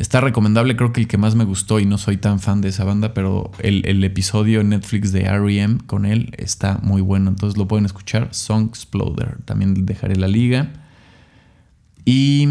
está 0.00 0.20
recomendable 0.20 0.76
creo 0.76 0.92
que 0.92 1.00
el 1.00 1.08
que 1.08 1.18
más 1.18 1.34
me 1.34 1.44
gustó 1.44 1.78
y 1.78 1.86
no 1.86 1.98
soy 1.98 2.16
tan 2.16 2.40
fan 2.40 2.60
de 2.60 2.68
esa 2.68 2.84
banda 2.84 3.14
pero 3.14 3.50
el, 3.58 4.02
episodio 4.02 4.60
en 4.60 4.70
Netflix 4.70 5.12
de 5.12 5.22
R.E.M. 5.22 5.78
con 5.86 6.06
él 6.06 6.32
está 6.38 6.78
muy 6.82 7.02
bueno 7.02 7.30
entonces 7.30 7.56
lo 7.56 7.68
pueden 7.68 7.86
escuchar 7.86 8.28
Song 8.32 8.68
Exploder 8.68 9.38
también 9.44 9.86
dejaré 9.86 10.16
la 10.16 10.28
liga 10.28 10.72
y 12.04 12.48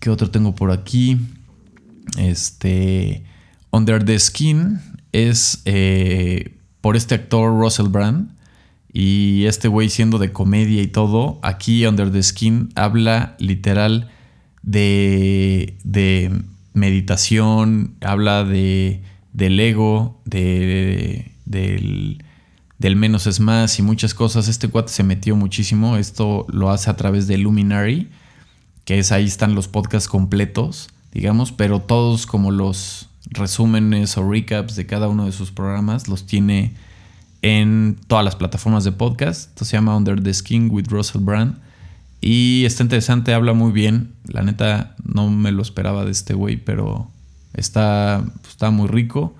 qué 0.00 0.10
otro 0.10 0.30
tengo 0.30 0.54
por 0.54 0.70
aquí 0.70 1.18
este 2.18 3.24
Under 3.70 4.04
the 4.04 4.18
Skin 4.18 4.78
es 5.10 5.62
eh, 5.64 6.54
por 6.80 6.96
este 6.96 7.14
actor 7.14 7.50
Russell 7.58 7.88
Brand. 7.88 8.30
Y 8.92 9.46
este 9.46 9.66
güey 9.66 9.88
siendo 9.88 10.18
de 10.18 10.32
comedia 10.32 10.80
y 10.80 10.86
todo, 10.86 11.40
aquí 11.42 11.84
Under 11.84 12.12
the 12.12 12.22
Skin 12.22 12.68
habla 12.76 13.34
literal 13.40 14.10
de, 14.62 15.78
de 15.82 16.42
meditación, 16.74 17.96
habla 18.02 18.44
de, 18.44 19.02
del 19.32 19.58
ego, 19.58 20.20
de, 20.26 21.32
del, 21.46 22.22
del, 22.78 22.96
menos 22.96 23.26
es 23.26 23.40
más 23.40 23.78
y 23.78 23.82
muchas 23.82 24.12
cosas. 24.12 24.48
Este 24.48 24.68
cuate 24.68 24.92
se 24.92 25.04
metió 25.04 25.36
muchísimo. 25.36 25.96
Esto 25.96 26.46
lo 26.50 26.70
hace 26.70 26.90
a 26.90 26.96
través 26.96 27.26
de 27.26 27.38
Luminary, 27.38 28.10
que 28.84 28.98
es 28.98 29.12
ahí 29.12 29.24
están 29.24 29.54
los 29.54 29.68
podcasts 29.68 30.08
completos, 30.08 30.90
digamos, 31.12 31.52
pero 31.52 31.80
todos 31.80 32.26
como 32.26 32.50
los 32.50 33.08
resúmenes 33.30 34.18
o 34.18 34.28
recaps 34.30 34.76
de 34.76 34.86
cada 34.86 35.08
uno 35.08 35.24
de 35.24 35.32
sus 35.32 35.50
programas 35.50 36.08
los 36.08 36.26
tiene 36.26 36.74
en 37.40 37.98
todas 38.06 38.24
las 38.24 38.36
plataformas 38.36 38.84
de 38.84 38.92
podcast. 38.92 39.50
Esto 39.50 39.64
se 39.64 39.76
llama 39.76 39.96
Under 39.96 40.22
the 40.22 40.32
Skin 40.32 40.68
with 40.70 40.88
Russell 40.88 41.22
Brand. 41.22 41.58
Y 42.26 42.64
está 42.64 42.82
interesante, 42.82 43.34
habla 43.34 43.52
muy 43.52 43.70
bien. 43.70 44.14
La 44.26 44.40
neta 44.40 44.96
no 45.04 45.28
me 45.28 45.52
lo 45.52 45.60
esperaba 45.60 46.06
de 46.06 46.10
este 46.10 46.32
güey, 46.32 46.56
pero 46.56 47.10
está, 47.52 48.24
está 48.48 48.70
muy 48.70 48.88
rico. 48.88 49.34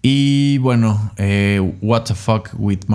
Y 0.00 0.56
bueno, 0.58 1.12
eh, 1.18 1.60
What 1.82 2.04
the 2.04 2.14
Fuck 2.14 2.52
with 2.56 2.86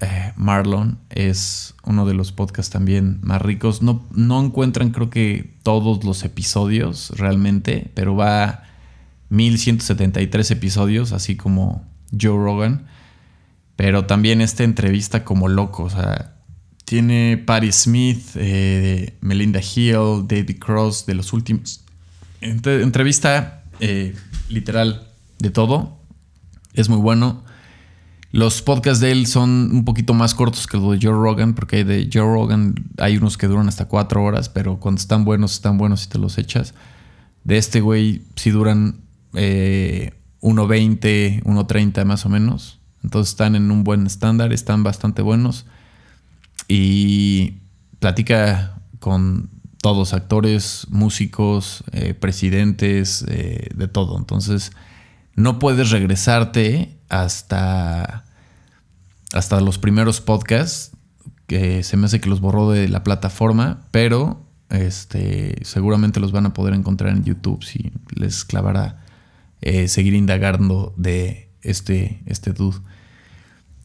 eh, 0.00 0.32
Marlon 0.36 0.96
es 1.10 1.74
uno 1.82 2.06
de 2.06 2.14
los 2.14 2.30
podcasts 2.30 2.70
también 2.70 3.18
más 3.22 3.42
ricos. 3.42 3.82
No, 3.82 4.06
no 4.12 4.40
encuentran 4.40 4.90
creo 4.90 5.10
que 5.10 5.56
todos 5.64 6.04
los 6.04 6.22
episodios 6.22 7.14
realmente, 7.16 7.90
pero 7.94 8.14
va 8.14 8.62
1173 9.30 10.52
episodios, 10.52 11.10
así 11.10 11.34
como 11.34 11.84
Joe 12.12 12.36
Rogan. 12.36 12.86
Pero 13.74 14.06
también 14.06 14.40
esta 14.40 14.62
entrevista 14.62 15.24
como 15.24 15.48
loco, 15.48 15.82
o 15.82 15.90
sea, 15.90 16.35
tiene 16.86 17.36
Patti 17.36 17.72
Smith, 17.72 18.22
eh, 18.36 19.16
Melinda 19.20 19.60
Hill, 19.60 20.26
David 20.26 20.58
Cross, 20.58 21.04
de 21.04 21.14
los 21.14 21.32
últimos. 21.32 21.84
entrevista 22.40 23.64
eh, 23.80 24.14
literal 24.48 25.08
de 25.38 25.50
todo. 25.50 25.98
Es 26.74 26.88
muy 26.88 26.98
bueno. 26.98 27.44
Los 28.30 28.62
podcasts 28.62 29.00
de 29.00 29.10
él 29.10 29.26
son 29.26 29.70
un 29.72 29.84
poquito 29.84 30.14
más 30.14 30.34
cortos 30.34 30.68
que 30.68 30.76
los 30.76 30.92
de 30.92 31.04
Joe 31.04 31.12
Rogan, 31.12 31.54
porque 31.54 31.84
de 31.84 32.08
Joe 32.12 32.22
Rogan 32.22 32.74
hay 32.98 33.16
unos 33.16 33.36
que 33.36 33.48
duran 33.48 33.66
hasta 33.66 33.86
cuatro 33.86 34.22
horas, 34.22 34.48
pero 34.48 34.78
cuando 34.78 35.00
están 35.00 35.24
buenos, 35.24 35.54
están 35.54 35.78
buenos 35.78 36.02
si 36.02 36.08
te 36.08 36.18
los 36.18 36.38
echas. 36.38 36.72
De 37.42 37.58
este 37.58 37.80
güey 37.80 38.22
sí 38.36 38.50
duran 38.50 39.00
eh, 39.34 40.12
1.20, 40.40 41.42
1.30 41.42 42.04
más 42.04 42.24
o 42.26 42.28
menos. 42.28 42.78
Entonces 43.02 43.30
están 43.30 43.56
en 43.56 43.72
un 43.72 43.82
buen 43.82 44.06
estándar, 44.06 44.52
están 44.52 44.84
bastante 44.84 45.22
buenos. 45.22 45.66
Y 46.68 47.60
platica 47.98 48.80
con 48.98 49.50
todos, 49.82 50.14
actores, 50.14 50.86
músicos, 50.90 51.84
eh, 51.92 52.14
presidentes, 52.14 53.24
eh, 53.28 53.68
de 53.74 53.88
todo. 53.88 54.18
Entonces 54.18 54.72
no 55.34 55.58
puedes 55.58 55.90
regresarte 55.90 56.98
hasta, 57.08 58.24
hasta 59.32 59.60
los 59.60 59.78
primeros 59.78 60.20
podcasts, 60.20 60.92
que 61.46 61.82
se 61.84 61.96
me 61.96 62.06
hace 62.06 62.20
que 62.20 62.28
los 62.28 62.40
borró 62.40 62.70
de 62.70 62.88
la 62.88 63.04
plataforma, 63.04 63.86
pero 63.92 64.44
este, 64.70 65.64
seguramente 65.64 66.18
los 66.18 66.32
van 66.32 66.46
a 66.46 66.54
poder 66.54 66.74
encontrar 66.74 67.12
en 67.12 67.22
YouTube 67.22 67.62
si 67.62 67.92
les 68.14 68.44
clavará 68.44 69.04
eh, 69.60 69.88
seguir 69.88 70.14
indagando 70.14 70.92
de 70.96 71.50
este, 71.62 72.22
este 72.26 72.52
dude. 72.52 72.78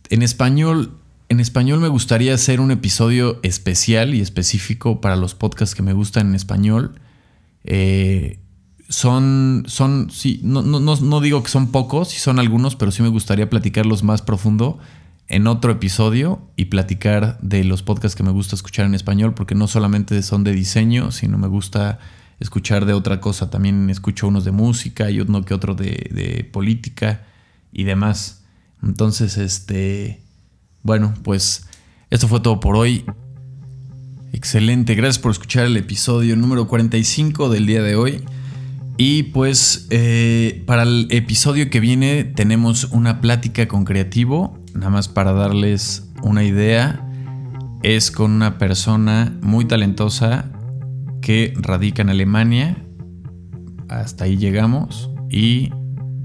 En 0.10 0.24
español, 0.24 0.98
en 1.32 1.39
español 1.39 1.80
me 1.80 1.88
gustaría 1.88 2.34
hacer 2.34 2.60
un 2.60 2.72
episodio 2.72 3.39
especial 3.41 4.13
y 4.13 4.20
específico 4.20 5.00
para 5.00 5.15
los 5.15 5.34
podcasts 5.34 5.76
que 5.76 5.82
me 5.82 5.94
gustan 5.94 6.28
en 6.28 6.36
español. 6.36 7.00
Eh, 7.63 8.39
son, 8.89 9.63
son, 9.65 10.10
sí, 10.12 10.41
no, 10.44 10.62
no, 10.62 10.82
no, 10.82 11.22
digo 11.22 11.41
que 11.41 11.50
son 11.50 11.72
pocos, 11.72 12.10
sí 12.10 12.20
son 12.20 12.38
algunos, 12.38 12.76
pero 12.76 12.91
sí 12.91 13.02
me 13.02 13.08
gustaría 13.08 13.50
platicarlos 13.50 14.04
más 14.04 14.22
profundo 14.22 14.78
en 15.30 15.48
otro 15.48 15.72
episodio 15.72 16.41
y 16.58 16.65
platicar 16.65 17.39
de 17.39 17.63
los 17.63 17.82
podcasts 17.82 18.17
que 18.17 18.24
me 18.24 18.32
gusta 18.32 18.58
escuchar 18.58 18.86
en 18.86 18.94
español, 18.94 19.34
porque 19.34 19.56
no 19.56 19.70
solamente 19.70 20.22
son 20.24 20.44
de 20.44 20.52
diseño, 20.52 21.12
sino 21.12 21.38
me 21.38 21.48
gusta 21.48 22.00
escuchar 22.41 22.86
de 22.86 22.91
otra 22.91 23.22
cosa. 23.22 23.50
También 23.50 23.89
escucho 23.89 24.28
unos 24.28 24.44
de 24.44 24.52
música 24.52 25.10
y 25.10 25.22
uno 25.22 25.46
que 25.46 25.54
otro 25.54 25.76
de, 25.76 26.10
de 26.12 26.44
política 26.44 27.26
y 27.72 27.86
demás. 27.86 28.44
Entonces, 28.84 29.38
este, 29.38 30.20
bueno, 30.84 31.13
pues 31.24 31.67
esto 32.10 32.28
fue 32.28 32.39
todo 32.39 32.60
por 32.60 32.76
hoy. 32.76 33.06
Excelente, 34.34 34.96
gracias 34.96 35.20
por 35.20 35.32
escuchar 35.32 35.65
el 35.65 35.78
episodio 35.78 36.36
número 36.36 36.67
45 36.67 37.50
del 37.50 37.65
día 37.65 37.82
de 37.82 37.96
hoy. 37.96 38.24
Y 38.98 39.24
pues 39.24 39.88
eh, 39.89 40.63
para 40.65 40.84
el 40.84 41.08
episodio 41.10 41.70
que 41.70 41.80
viene 41.80 42.24
tenemos 42.24 42.86
una 42.91 43.20
plática 43.20 43.67
con 43.67 43.84
creativo, 43.84 44.60
nada 44.74 44.89
más 44.89 45.08
para 45.08 45.34
darles 45.34 46.10
una 46.24 46.44
idea. 46.44 47.08
Es 47.84 48.12
con 48.12 48.32
una 48.32 48.58
persona 48.58 49.36
muy 49.41 49.65
talentosa 49.65 50.52
que 51.22 51.54
radica 51.58 52.02
en 52.02 52.10
Alemania. 52.10 52.78
Hasta 53.89 54.26
ahí 54.26 54.38
llegamos. 54.38 55.10
Y 55.30 55.72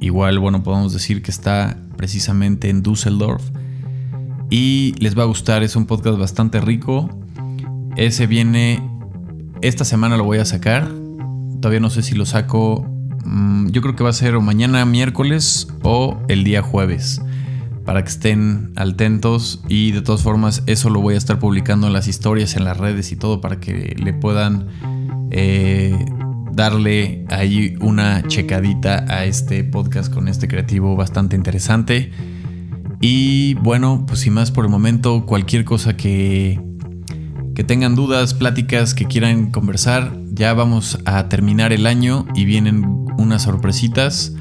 igual, 0.01 0.39
bueno, 0.39 0.63
podemos 0.63 0.93
decir 0.93 1.23
que 1.23 1.31
está 1.31 1.79
precisamente 1.97 2.69
en 2.69 2.83
Düsseldorf. 2.83 3.43
Y 4.51 4.95
les 4.99 5.19
va 5.19 5.23
a 5.25 5.27
gustar, 5.27 5.63
es 5.63 5.77
un 5.77 5.87
podcast 5.87 6.19
bastante 6.19 6.61
rico. 6.61 7.11
Ese 7.97 8.27
viene, 8.27 8.83
esta 9.63 9.85
semana 9.85 10.17
lo 10.17 10.25
voy 10.25 10.39
a 10.39 10.45
sacar 10.45 10.89
Todavía 11.61 11.81
no 11.81 11.91
sé 11.91 12.03
si 12.03 12.15
lo 12.15 12.27
saco. 12.27 12.87
Mm, 13.25 13.71
yo 13.71 13.83
creo 13.83 13.97
que 13.97 14.05
va 14.05 14.11
a 14.11 14.15
ser 14.15 14.39
mañana 14.41 14.85
miércoles 14.85 15.69
o 15.83 16.19
el 16.29 16.45
día 16.45 16.63
jueves. 16.63 17.21
Para 17.85 18.03
que 18.03 18.09
estén 18.09 18.73
atentos. 18.77 19.63
Y 19.69 19.93
de 19.93 20.03
todas 20.03 20.23
formas, 20.23 20.63
eso 20.67 20.91
lo 20.91 21.01
voy 21.01 21.15
a 21.15 21.19
estar 21.19 21.39
publicando 21.39 21.87
en 21.87 21.93
las 21.93 22.09
historias, 22.09 22.57
en 22.57 22.65
las 22.65 22.77
redes 22.77 23.13
y 23.13 23.17
todo. 23.17 23.41
Para 23.41 23.59
que 23.59 23.97
le 23.99 24.13
puedan 24.13 24.69
eh, 25.31 25.97
darle 26.53 27.25
ahí 27.31 27.77
una 27.81 28.23
checadita 28.27 29.05
a 29.09 29.25
este 29.25 29.65
podcast 29.65 30.13
con 30.13 30.29
este 30.29 30.49
creativo 30.49 30.95
bastante 30.97 31.37
interesante. 31.37 32.13
Y 33.01 33.55
bueno, 33.55 34.05
pues 34.07 34.21
sin 34.21 34.33
más 34.35 34.51
por 34.51 34.65
el 34.65 34.71
momento, 34.71 35.27
cualquier 35.27 35.65
cosa 35.65 35.97
que 35.97 36.61
que 37.57 37.65
tengan 37.65 37.95
dudas, 37.95 38.35
pláticas, 38.35 38.93
que 38.93 39.07
quieran 39.07 39.51
conversar. 39.51 40.13
Ya 40.31 40.53
vamos 40.53 40.99
a 41.07 41.31
terminar 41.31 41.73
el 41.73 41.87
año 41.87 42.27
y 42.35 42.45
vienen 42.45 42.85
unas 43.17 43.45
sorpresitas. 43.45 44.35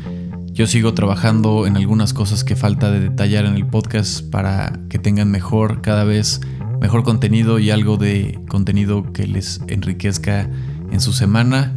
Yo 0.51 0.67
sigo 0.67 0.93
trabajando 0.93 1.65
en 1.65 1.77
algunas 1.77 2.13
cosas 2.13 2.43
que 2.43 2.57
falta 2.57 2.91
de 2.91 2.99
detallar 2.99 3.45
en 3.45 3.55
el 3.55 3.65
podcast 3.67 4.29
para 4.29 4.81
que 4.89 4.99
tengan 4.99 5.31
mejor, 5.31 5.81
cada 5.81 6.03
vez 6.03 6.41
mejor 6.81 7.03
contenido 7.03 7.57
y 7.57 7.71
algo 7.71 7.95
de 7.95 8.37
contenido 8.49 9.13
que 9.13 9.25
les 9.27 9.61
enriquezca 9.69 10.49
en 10.91 10.99
su 10.99 11.13
semana. 11.13 11.73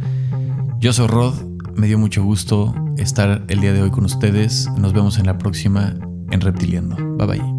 Yo 0.81 0.91
soy 0.91 1.07
Rod, 1.07 1.35
me 1.73 1.87
dio 1.87 1.97
mucho 1.97 2.21
gusto 2.21 2.75
estar 2.97 3.45
el 3.47 3.61
día 3.61 3.71
de 3.71 3.81
hoy 3.81 3.91
con 3.91 4.03
ustedes. 4.03 4.67
Nos 4.77 4.91
vemos 4.91 5.17
en 5.19 5.25
la 5.25 5.37
próxima 5.37 5.95
en 6.31 6.41
Reptiliendo. 6.41 6.95
Bye 7.17 7.27
bye. 7.27 7.58